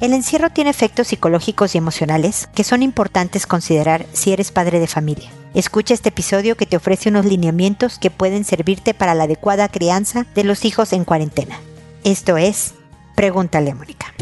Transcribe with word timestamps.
El 0.00 0.14
encierro 0.14 0.48
tiene 0.48 0.70
efectos 0.70 1.08
psicológicos 1.08 1.74
y 1.74 1.78
emocionales 1.78 2.48
que 2.54 2.64
son 2.64 2.82
importantes 2.82 3.46
considerar 3.46 4.06
si 4.14 4.32
eres 4.32 4.50
padre 4.50 4.80
de 4.80 4.86
familia. 4.86 5.30
Escucha 5.52 5.92
este 5.92 6.08
episodio 6.08 6.56
que 6.56 6.64
te 6.64 6.78
ofrece 6.78 7.10
unos 7.10 7.26
lineamientos 7.26 7.98
que 7.98 8.10
pueden 8.10 8.44
servirte 8.44 8.94
para 8.94 9.14
la 9.14 9.24
adecuada 9.24 9.68
crianza 9.68 10.24
de 10.34 10.44
los 10.44 10.64
hijos 10.64 10.94
en 10.94 11.04
cuarentena. 11.04 11.60
Esto 12.02 12.38
es, 12.38 12.72
pregúntale 13.14 13.72
a 13.72 13.74
Mónica. 13.74 14.14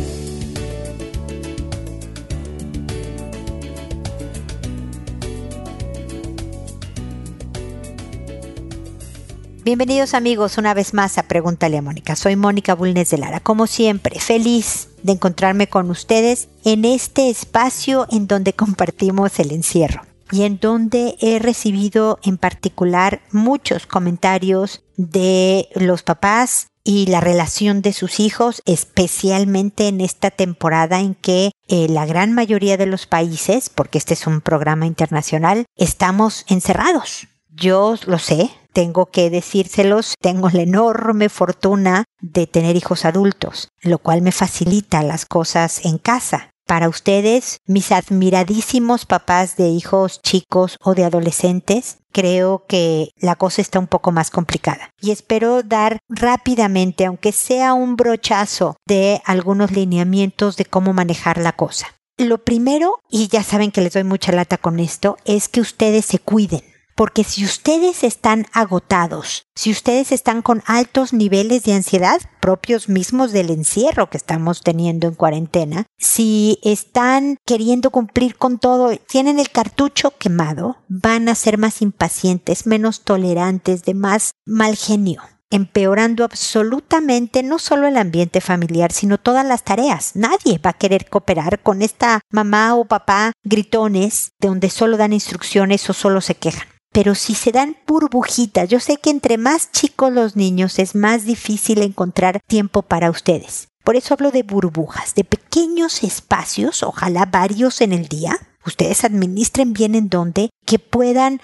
Bienvenidos 9.63 10.15
amigos 10.15 10.59
una 10.59 10.75
vez 10.75 10.93
más 10.93 11.19
a 11.19 11.23
Pregúntale 11.23 11.79
a 11.79 11.83
Mónica. 11.83 12.17
Soy 12.17 12.35
Mónica 12.35 12.75
Bulnes 12.75 13.11
de 13.11 13.19
Lara. 13.19 13.39
Como 13.39 13.69
siempre, 13.69 14.19
feliz 14.19 14.88
de 15.03 15.13
encontrarme 15.13 15.69
con 15.69 15.91
ustedes 15.91 16.49
en 16.65 16.85
este 16.85 17.31
espacio 17.31 18.07
en 18.11 18.27
donde 18.27 18.53
compartimos 18.53 19.39
el 19.39 19.53
encierro 19.53 20.03
y 20.31 20.43
en 20.43 20.59
donde 20.59 21.17
he 21.21 21.39
recibido 21.39 22.19
en 22.23 22.37
particular 22.37 23.23
muchos 23.33 23.87
comentarios 23.87 24.83
de 24.97 25.69
los 25.75 26.03
papás 26.03 26.69
y 26.85 27.07
la 27.07 27.21
relación 27.21 27.83
de 27.83 27.93
sus 27.93 28.19
hijos, 28.19 28.63
especialmente 28.65 29.89
en 29.89 30.01
esta 30.01 30.31
temporada 30.31 31.01
en 31.01 31.15
que 31.15 31.51
eh, 31.69 31.87
la 31.89 32.07
gran 32.07 32.33
mayoría 32.33 32.79
de 32.79 32.87
los 32.87 33.07
países, 33.07 33.69
porque 33.69 33.99
este 33.99 34.15
es 34.15 34.27
un 34.27 34.41
programa 34.41 34.87
internacional, 34.87 35.67
estamos 35.77 36.47
encerrados. 36.49 37.29
Yo 37.51 37.97
lo 38.07 38.19
sé, 38.19 38.51
tengo 38.79 39.07
que 39.07 39.29
decírselos, 39.29 40.15
tengo 40.21 40.51
la 40.51 40.63
enorme 40.63 41.29
fortuna 41.29 42.05
de 42.21 42.47
tener 42.47 42.77
hijos 42.77 43.05
adultos, 43.05 43.71
lo 43.83 43.99
cual 43.99 44.23
me 44.23 44.31
facilita 44.31 45.03
las 45.03 45.27
cosas 45.27 45.85
en 45.85 45.99
casa. 45.99 46.51
Para 46.65 46.89
ustedes, 46.89 47.59
mis 47.67 47.91
admiradísimos 47.91 49.05
papás 49.05 49.57
de 49.57 49.67
hijos 49.67 50.23
chicos 50.23 50.77
o 50.81 50.95
de 50.95 51.03
adolescentes, 51.03 51.97
creo 52.13 52.67
que 52.69 53.11
la 53.17 53.35
cosa 53.35 53.63
está 53.63 53.81
un 53.81 53.89
poco 53.89 54.13
más 54.13 54.31
complicada. 54.31 54.91
Y 55.01 55.11
espero 55.11 55.65
dar 55.65 55.99
rápidamente, 56.09 57.05
aunque 57.05 57.33
sea 57.33 57.75
un 57.75 57.97
brochazo, 57.97 58.77
de 58.87 59.21
algunos 59.25 59.73
lineamientos 59.73 60.57
de 60.57 60.67
cómo 60.67 60.93
manejar 60.93 61.39
la 61.39 61.51
cosa. 61.51 61.89
Lo 62.17 62.45
primero, 62.45 63.01
y 63.11 63.27
ya 63.27 63.43
saben 63.43 63.73
que 63.73 63.81
les 63.81 63.95
doy 63.95 64.05
mucha 64.05 64.31
lata 64.31 64.57
con 64.57 64.79
esto, 64.79 65.17
es 65.25 65.49
que 65.49 65.61
ustedes 65.61 66.05
se 66.05 66.21
cuiden 66.21 66.63
porque 66.99 67.23
si 67.23 67.45
ustedes 67.45 68.03
están 68.03 68.47
agotados, 68.53 69.45
si 69.55 69.71
ustedes 69.71 70.11
están 70.11 70.43
con 70.43 70.65
altos 70.67 71.13
niveles 71.13 71.63
de 71.63 71.75
ansiedad 71.75 72.21
propios 72.41 72.89
mismos 72.89 73.31
del 73.31 73.51
encierro 73.51 74.11
que 74.11 74.17
estamos 74.17 74.63
teniendo 74.63 75.07
en 75.07 75.15
cuarentena, 75.15 75.87
si 75.97 76.59
están 76.65 77.37
queriendo 77.47 77.91
cumplir 77.91 78.35
con 78.35 78.59
todo, 78.59 78.97
tienen 78.97 79.39
el 79.39 79.51
cartucho 79.51 80.11
quemado, 80.19 80.79
van 80.89 81.29
a 81.29 81.37
ser 81.37 81.57
más 81.57 81.83
impacientes, 81.83 82.67
menos 82.67 83.03
tolerantes, 83.03 83.85
de 83.85 83.95
más 83.95 84.33
mal 84.45 84.75
genio 84.77 85.23
empeorando 85.51 86.25
absolutamente 86.25 87.43
no 87.43 87.59
solo 87.59 87.87
el 87.87 87.97
ambiente 87.97 88.43
familiar, 88.43 88.93
sino 88.93 89.17
todas 89.17 89.47
las 89.47 89.65
tareas. 89.65 90.15
Nadie 90.15 90.59
va 90.59 90.71
a 90.71 90.75
querer 90.75 91.09
cooperar 91.09 91.63
con 91.63 91.81
esta 91.81 92.21
mamá 92.31 92.75
o 92.75 92.85
papá 92.85 93.33
gritones 93.45 94.33
de 94.41 94.49
donde 94.49 94.69
solo 94.69 94.99
dan 94.99 95.15
instrucciones 95.15 95.89
o 95.89 95.95
solo 95.95 96.21
se 96.21 96.35
quejan 96.35 96.69
pero 96.99 97.15
si 97.15 97.37
se 97.37 97.53
dan 97.53 97.77
burbujitas, 97.87 98.69
yo 98.69 98.81
sé 98.81 98.97
que 98.97 99.11
entre 99.11 99.39
más 99.39 99.71
chicos 99.71 100.13
los 100.13 100.35
niños 100.35 100.81
es 100.81 100.97
más 100.97 101.25
difícil 101.25 101.81
encontrar 101.83 102.41
tiempo 102.49 102.83
para 102.83 103.09
ustedes. 103.09 103.69
Por 103.85 103.95
eso 103.95 104.15
hablo 104.15 104.33
de 104.33 104.43
burbujas, 104.43 105.15
de 105.15 105.23
pequeños 105.23 106.03
espacios, 106.03 106.83
ojalá 106.83 107.25
varios 107.27 107.83
en 107.83 107.93
el 107.93 108.09
día. 108.09 108.37
Ustedes 108.67 109.05
administren 109.05 109.75
bien 109.75 109.95
en 109.95 110.09
donde 110.09 110.51
que 110.67 110.81
puedan 110.81 111.41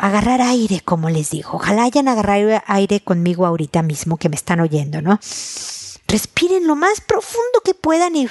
agarrar 0.00 0.40
aire, 0.40 0.80
como 0.80 1.08
les 1.08 1.30
digo. 1.30 1.50
Ojalá 1.52 1.84
hayan 1.84 2.08
agarrado 2.08 2.60
aire 2.66 2.98
conmigo 2.98 3.46
ahorita 3.46 3.82
mismo 3.84 4.16
que 4.16 4.28
me 4.28 4.34
están 4.34 4.58
oyendo, 4.58 5.00
¿no? 5.00 5.20
Respiren 6.08 6.66
lo 6.66 6.74
más 6.74 7.00
profundo 7.00 7.60
que 7.64 7.74
puedan 7.74 8.16
y 8.16 8.28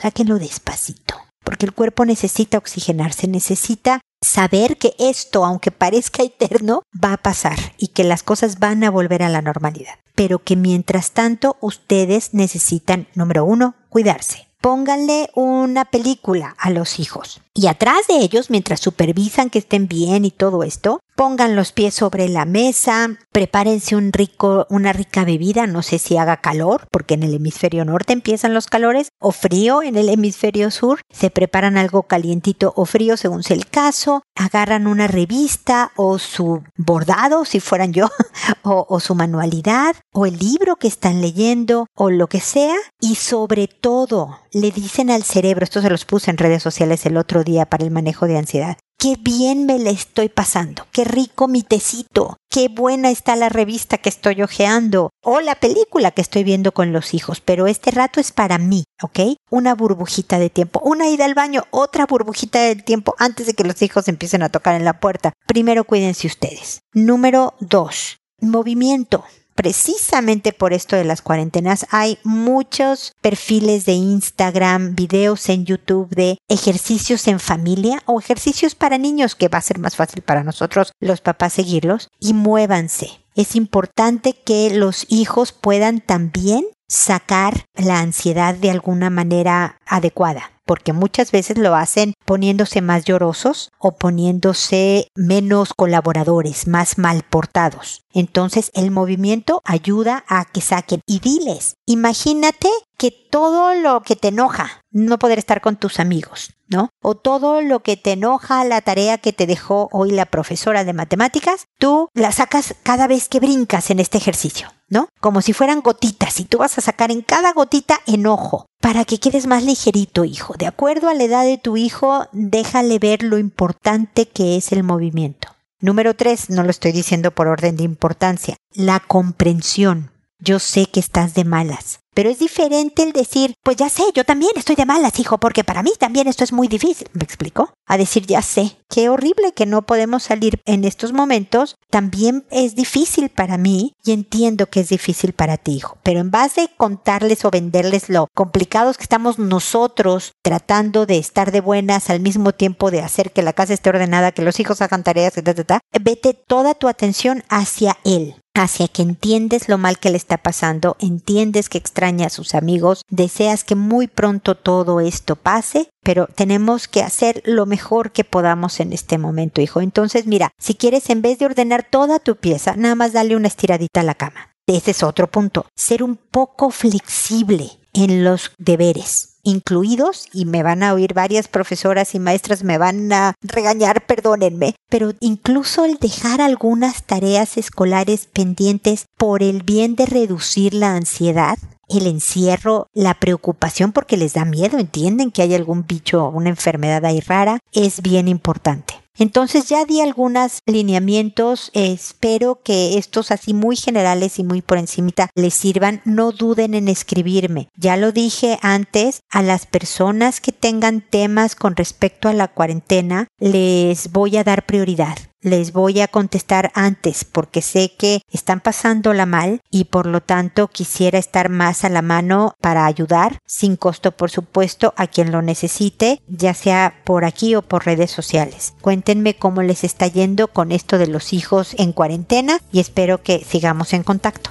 sáquenlo 0.00 0.38
despacito 0.38 1.28
porque 1.48 1.64
el 1.64 1.72
cuerpo 1.72 2.04
necesita 2.04 2.58
oxigenarse, 2.58 3.26
necesita 3.26 4.02
saber 4.20 4.78
que 4.78 4.94
esto, 4.98 5.44
aunque 5.44 5.70
parezca 5.70 6.22
eterno, 6.22 6.82
va 6.92 7.12
a 7.14 7.18
pasar 7.18 7.58
y 7.78 7.88
que 7.88 8.04
las 8.04 8.22
cosas 8.22 8.58
van 8.58 8.84
a 8.84 8.90
volver 8.90 9.22
a 9.22 9.28
la 9.28 9.42
normalidad. 9.42 9.94
Pero 10.14 10.40
que 10.40 10.56
mientras 10.56 11.12
tanto 11.12 11.56
ustedes 11.60 12.34
necesitan, 12.34 13.06
número 13.14 13.44
uno, 13.44 13.74
cuidarse. 13.88 14.48
Pónganle 14.60 15.30
una 15.34 15.84
película 15.84 16.56
a 16.58 16.70
los 16.70 16.98
hijos. 16.98 17.40
Y 17.54 17.68
atrás 17.68 18.08
de 18.08 18.16
ellos, 18.16 18.50
mientras 18.50 18.80
supervisan 18.80 19.50
que 19.50 19.60
estén 19.60 19.86
bien 19.86 20.24
y 20.24 20.32
todo 20.32 20.64
esto, 20.64 21.00
pongan 21.18 21.56
los 21.56 21.72
pies 21.72 21.94
sobre 21.94 22.28
la 22.28 22.44
mesa, 22.44 23.18
prepárense 23.32 23.96
un 23.96 24.12
rico, 24.12 24.68
una 24.70 24.92
rica 24.92 25.24
bebida, 25.24 25.66
no 25.66 25.82
sé 25.82 25.98
si 25.98 26.16
haga 26.16 26.36
calor, 26.36 26.86
porque 26.92 27.14
en 27.14 27.24
el 27.24 27.34
hemisferio 27.34 27.84
norte 27.84 28.12
empiezan 28.12 28.54
los 28.54 28.68
calores, 28.68 29.08
o 29.18 29.32
frío 29.32 29.82
en 29.82 29.96
el 29.96 30.10
hemisferio 30.10 30.70
sur, 30.70 31.00
se 31.10 31.30
preparan 31.30 31.76
algo 31.76 32.04
calientito 32.04 32.72
o 32.76 32.84
frío 32.84 33.16
según 33.16 33.42
sea 33.42 33.56
el 33.56 33.66
caso, 33.66 34.22
agarran 34.36 34.86
una 34.86 35.08
revista 35.08 35.90
o 35.96 36.20
su 36.20 36.62
bordado, 36.76 37.44
si 37.44 37.58
fueran 37.58 37.92
yo, 37.92 38.08
o, 38.62 38.86
o 38.88 39.00
su 39.00 39.16
manualidad, 39.16 39.96
o 40.12 40.24
el 40.24 40.38
libro 40.38 40.76
que 40.76 40.86
están 40.86 41.20
leyendo, 41.20 41.88
o 41.96 42.10
lo 42.10 42.28
que 42.28 42.40
sea, 42.40 42.76
y 43.00 43.16
sobre 43.16 43.66
todo 43.66 44.38
le 44.52 44.70
dicen 44.70 45.10
al 45.10 45.24
cerebro, 45.24 45.64
esto 45.64 45.82
se 45.82 45.90
los 45.90 46.04
puse 46.04 46.30
en 46.30 46.38
redes 46.38 46.62
sociales 46.62 47.04
el 47.06 47.16
otro 47.16 47.42
día 47.42 47.66
para 47.66 47.82
el 47.82 47.90
manejo 47.90 48.28
de 48.28 48.38
ansiedad, 48.38 48.78
Qué 49.00 49.14
bien 49.16 49.64
me 49.64 49.78
la 49.78 49.90
estoy 49.90 50.28
pasando, 50.28 50.88
qué 50.90 51.04
rico 51.04 51.46
mi 51.46 51.62
tecito, 51.62 52.36
qué 52.50 52.66
buena 52.66 53.12
está 53.12 53.36
la 53.36 53.48
revista 53.48 53.96
que 53.98 54.08
estoy 54.08 54.42
hojeando 54.42 55.10
o 55.22 55.40
la 55.40 55.54
película 55.54 56.10
que 56.10 56.20
estoy 56.20 56.42
viendo 56.42 56.72
con 56.72 56.92
los 56.92 57.14
hijos, 57.14 57.40
pero 57.40 57.68
este 57.68 57.92
rato 57.92 58.18
es 58.18 58.32
para 58.32 58.58
mí, 58.58 58.82
¿ok? 59.00 59.36
Una 59.52 59.76
burbujita 59.76 60.40
de 60.40 60.50
tiempo, 60.50 60.80
una 60.82 61.08
ida 61.08 61.26
al 61.26 61.34
baño, 61.34 61.62
otra 61.70 62.06
burbujita 62.06 62.58
de 62.58 62.74
tiempo 62.74 63.14
antes 63.20 63.46
de 63.46 63.54
que 63.54 63.62
los 63.62 63.80
hijos 63.82 64.08
empiecen 64.08 64.42
a 64.42 64.48
tocar 64.48 64.74
en 64.74 64.84
la 64.84 64.98
puerta. 64.98 65.32
Primero 65.46 65.84
cuídense 65.84 66.26
ustedes. 66.26 66.80
Número 66.92 67.54
dos, 67.60 68.16
movimiento 68.40 69.22
precisamente 69.58 70.52
por 70.52 70.72
esto 70.72 70.94
de 70.94 71.02
las 71.02 71.20
cuarentenas, 71.20 71.84
hay 71.90 72.20
muchos 72.22 73.16
perfiles 73.20 73.84
de 73.86 73.94
Instagram, 73.94 74.94
videos 74.94 75.48
en 75.48 75.64
YouTube 75.64 76.08
de 76.10 76.38
ejercicios 76.48 77.26
en 77.26 77.40
familia 77.40 78.00
o 78.06 78.20
ejercicios 78.20 78.76
para 78.76 78.98
niños 78.98 79.34
que 79.34 79.48
va 79.48 79.58
a 79.58 79.62
ser 79.62 79.80
más 79.80 79.96
fácil 79.96 80.22
para 80.22 80.44
nosotros 80.44 80.92
los 81.00 81.20
papás 81.20 81.54
seguirlos 81.54 82.08
y 82.20 82.34
muévanse. 82.34 83.20
Es 83.34 83.56
importante 83.56 84.32
que 84.32 84.70
los 84.70 85.06
hijos 85.08 85.50
puedan 85.50 86.02
también 86.02 86.64
sacar 86.86 87.64
la 87.74 87.98
ansiedad 87.98 88.54
de 88.54 88.70
alguna 88.70 89.10
manera 89.10 89.80
adecuada 89.86 90.52
porque 90.68 90.92
muchas 90.92 91.32
veces 91.32 91.56
lo 91.56 91.74
hacen 91.74 92.12
poniéndose 92.26 92.82
más 92.82 93.06
llorosos 93.06 93.70
o 93.78 93.96
poniéndose 93.96 95.08
menos 95.16 95.72
colaboradores, 95.72 96.68
más 96.68 96.98
mal 96.98 97.22
portados. 97.22 98.02
Entonces 98.12 98.70
el 98.74 98.90
movimiento 98.90 99.62
ayuda 99.64 100.24
a 100.28 100.44
que 100.44 100.60
saquen 100.60 101.00
y 101.06 101.20
diles, 101.20 101.76
imagínate 101.86 102.68
que 102.98 103.10
todo 103.10 103.74
lo 103.74 104.02
que 104.02 104.14
te 104.16 104.28
enoja, 104.28 104.82
no 104.90 105.18
poder 105.18 105.38
estar 105.38 105.62
con 105.62 105.76
tus 105.76 106.00
amigos, 106.00 106.52
¿no? 106.66 106.90
O 107.02 107.14
todo 107.14 107.62
lo 107.62 107.80
que 107.80 107.96
te 107.96 108.12
enoja, 108.12 108.64
la 108.64 108.82
tarea 108.82 109.16
que 109.18 109.32
te 109.32 109.46
dejó 109.46 109.88
hoy 109.92 110.10
la 110.10 110.26
profesora 110.26 110.84
de 110.84 110.92
matemáticas, 110.92 111.64
tú 111.78 112.08
la 112.12 112.32
sacas 112.32 112.74
cada 112.82 113.06
vez 113.06 113.28
que 113.28 113.40
brincas 113.40 113.90
en 113.90 114.00
este 114.00 114.18
ejercicio, 114.18 114.68
¿no? 114.88 115.08
Como 115.20 115.40
si 115.40 115.52
fueran 115.52 115.80
gotitas 115.80 116.40
y 116.40 116.44
tú 116.44 116.58
vas 116.58 116.76
a 116.76 116.82
sacar 116.82 117.10
en 117.10 117.22
cada 117.22 117.52
gotita 117.52 118.00
enojo 118.06 118.66
para 118.80 119.04
que 119.04 119.18
quedes 119.18 119.46
más 119.46 119.64
ligerito, 119.64 120.24
hijo. 120.24 120.54
De 120.54 120.66
acuerdo 120.66 121.08
a 121.08 121.14
la 121.14 121.24
edad 121.24 121.44
de 121.44 121.58
tu 121.58 121.76
hijo, 121.76 122.26
déjale 122.32 122.98
ver 122.98 123.22
lo 123.22 123.38
importante 123.38 124.26
que 124.26 124.56
es 124.56 124.72
el 124.72 124.82
movimiento. 124.82 125.48
Número 125.80 126.14
tres, 126.14 126.50
no 126.50 126.64
lo 126.64 126.70
estoy 126.70 126.92
diciendo 126.92 127.30
por 127.30 127.46
orden 127.46 127.76
de 127.76 127.84
importancia, 127.84 128.56
la 128.72 129.00
comprensión. 129.00 130.10
Yo 130.40 130.58
sé 130.58 130.86
que 130.86 131.00
estás 131.00 131.34
de 131.34 131.44
malas. 131.44 132.00
Pero 132.18 132.30
es 132.30 132.40
diferente 132.40 133.04
el 133.04 133.12
decir, 133.12 133.54
pues 133.62 133.76
ya 133.76 133.88
sé, 133.88 134.02
yo 134.12 134.24
también 134.24 134.50
estoy 134.56 134.74
de 134.74 134.84
malas, 134.84 135.20
hijo, 135.20 135.38
porque 135.38 135.62
para 135.62 135.84
mí 135.84 135.92
también 136.00 136.26
esto 136.26 136.42
es 136.42 136.52
muy 136.52 136.66
difícil. 136.66 137.06
¿Me 137.12 137.22
explico? 137.22 137.72
A 137.86 137.96
decir, 137.96 138.26
ya 138.26 138.42
sé, 138.42 138.76
qué 138.90 139.08
horrible 139.08 139.52
que 139.52 139.66
no 139.66 139.82
podemos 139.82 140.24
salir 140.24 140.60
en 140.64 140.82
estos 140.82 141.12
momentos. 141.12 141.76
También 141.90 142.44
es 142.50 142.74
difícil 142.74 143.28
para 143.28 143.56
mí 143.56 143.92
y 144.02 144.10
entiendo 144.10 144.66
que 144.66 144.80
es 144.80 144.88
difícil 144.88 145.32
para 145.32 145.58
ti, 145.58 145.76
hijo. 145.76 145.96
Pero 146.02 146.18
en 146.18 146.32
base 146.32 146.62
a 146.62 146.76
contarles 146.76 147.44
o 147.44 147.52
venderles 147.52 148.08
lo 148.08 148.26
complicados 148.34 148.96
que 148.96 149.04
estamos 149.04 149.38
nosotros 149.38 150.32
tratando 150.42 151.06
de 151.06 151.18
estar 151.18 151.52
de 151.52 151.60
buenas 151.60 152.10
al 152.10 152.18
mismo 152.18 152.50
tiempo 152.50 152.90
de 152.90 153.00
hacer 153.00 153.30
que 153.30 153.42
la 153.42 153.52
casa 153.52 153.74
esté 153.74 153.90
ordenada, 153.90 154.32
que 154.32 154.42
los 154.42 154.58
hijos 154.58 154.82
hagan 154.82 155.04
tareas, 155.04 155.38
etc., 155.38 155.78
vete 156.00 156.34
toda 156.34 156.74
tu 156.74 156.88
atención 156.88 157.44
hacia 157.48 157.96
él 158.04 158.34
hacia 158.58 158.88
que 158.88 159.02
entiendes 159.02 159.68
lo 159.68 159.78
mal 159.78 159.98
que 159.98 160.10
le 160.10 160.16
está 160.16 160.38
pasando, 160.38 160.96
entiendes 161.00 161.68
que 161.68 161.78
extraña 161.78 162.26
a 162.26 162.30
sus 162.30 162.54
amigos, 162.54 163.02
deseas 163.08 163.64
que 163.64 163.74
muy 163.74 164.06
pronto 164.06 164.54
todo 164.54 165.00
esto 165.00 165.36
pase, 165.36 165.90
pero 166.02 166.26
tenemos 166.26 166.88
que 166.88 167.02
hacer 167.02 167.42
lo 167.44 167.66
mejor 167.66 168.12
que 168.12 168.24
podamos 168.24 168.80
en 168.80 168.92
este 168.92 169.18
momento, 169.18 169.60
hijo. 169.60 169.80
Entonces, 169.80 170.26
mira, 170.26 170.50
si 170.58 170.74
quieres, 170.74 171.10
en 171.10 171.22
vez 171.22 171.38
de 171.38 171.46
ordenar 171.46 171.86
toda 171.88 172.18
tu 172.18 172.36
pieza, 172.36 172.76
nada 172.76 172.94
más 172.94 173.12
dale 173.12 173.36
una 173.36 173.48
estiradita 173.48 174.00
a 174.00 174.04
la 174.04 174.14
cama. 174.14 174.54
Ese 174.66 174.90
es 174.90 175.02
otro 175.02 175.30
punto. 175.30 175.66
Ser 175.76 176.02
un 176.02 176.16
poco 176.16 176.70
flexible 176.70 177.70
en 177.94 178.22
los 178.22 178.52
deberes 178.58 179.37
incluidos 179.48 180.26
y 180.32 180.44
me 180.44 180.62
van 180.62 180.82
a 180.82 180.92
oír 180.92 181.14
varias 181.14 181.48
profesoras 181.48 182.14
y 182.14 182.18
maestras 182.18 182.62
me 182.62 182.76
van 182.76 183.12
a 183.12 183.34
regañar, 183.40 184.04
perdónenme, 184.04 184.74
pero 184.90 185.14
incluso 185.20 185.84
el 185.84 185.96
dejar 185.96 186.40
algunas 186.40 187.04
tareas 187.04 187.56
escolares 187.56 188.26
pendientes 188.26 189.06
por 189.16 189.42
el 189.42 189.62
bien 189.62 189.96
de 189.96 190.06
reducir 190.06 190.74
la 190.74 190.94
ansiedad, 190.94 191.56
el 191.88 192.06
encierro, 192.06 192.86
la 192.92 193.14
preocupación 193.14 193.92
porque 193.92 194.18
les 194.18 194.34
da 194.34 194.44
miedo, 194.44 194.78
entienden 194.78 195.30
que 195.30 195.42
hay 195.42 195.54
algún 195.54 195.86
bicho 195.86 196.28
una 196.28 196.50
enfermedad 196.50 197.04
ahí 197.06 197.20
rara, 197.20 197.58
es 197.72 198.02
bien 198.02 198.28
importante. 198.28 198.94
Entonces 199.18 199.68
ya 199.68 199.84
di 199.84 200.00
algunos 200.00 200.60
lineamientos, 200.66 201.70
espero 201.74 202.60
que 202.62 202.98
estos 202.98 203.30
así 203.30 203.52
muy 203.52 203.76
generales 203.76 204.38
y 204.38 204.44
muy 204.44 204.62
por 204.62 204.78
encimita 204.78 205.30
les 205.34 205.54
sirvan, 205.54 206.00
no 206.04 206.32
duden 206.32 206.74
en 206.74 206.88
escribirme. 206.88 207.68
Ya 207.76 207.96
lo 207.96 208.12
dije 208.12 208.58
antes, 208.62 209.20
a 209.30 209.42
las 209.42 209.66
personas 209.66 210.40
que 210.40 210.52
tengan 210.52 211.00
temas 211.00 211.54
con 211.54 211.76
respecto 211.76 212.28
a 212.28 212.32
la 212.32 212.48
cuarentena 212.48 213.28
les 213.38 214.12
voy 214.12 214.36
a 214.36 214.44
dar 214.44 214.66
prioridad 214.66 215.18
les 215.40 215.72
voy 215.72 216.00
a 216.00 216.08
contestar 216.08 216.72
antes 216.74 217.24
porque 217.24 217.62
sé 217.62 217.92
que 217.96 218.22
están 218.30 218.60
pasándola 218.60 219.26
mal 219.26 219.60
y 219.70 219.84
por 219.84 220.06
lo 220.06 220.20
tanto 220.20 220.68
quisiera 220.68 221.18
estar 221.18 221.48
más 221.48 221.84
a 221.84 221.88
la 221.88 222.02
mano 222.02 222.56
para 222.60 222.86
ayudar, 222.86 223.38
sin 223.46 223.76
costo 223.76 224.12
por 224.12 224.30
supuesto, 224.30 224.94
a 224.96 225.06
quien 225.06 225.30
lo 225.30 225.42
necesite, 225.42 226.22
ya 226.28 226.54
sea 226.54 227.02
por 227.04 227.24
aquí 227.24 227.54
o 227.54 227.62
por 227.62 227.86
redes 227.86 228.10
sociales. 228.10 228.74
Cuéntenme 228.80 229.36
cómo 229.36 229.62
les 229.62 229.84
está 229.84 230.06
yendo 230.06 230.48
con 230.48 230.72
esto 230.72 230.98
de 230.98 231.06
los 231.06 231.32
hijos 231.32 231.74
en 231.78 231.92
cuarentena 231.92 232.60
y 232.72 232.80
espero 232.80 233.22
que 233.22 233.44
sigamos 233.44 233.92
en 233.92 234.02
contacto. 234.02 234.50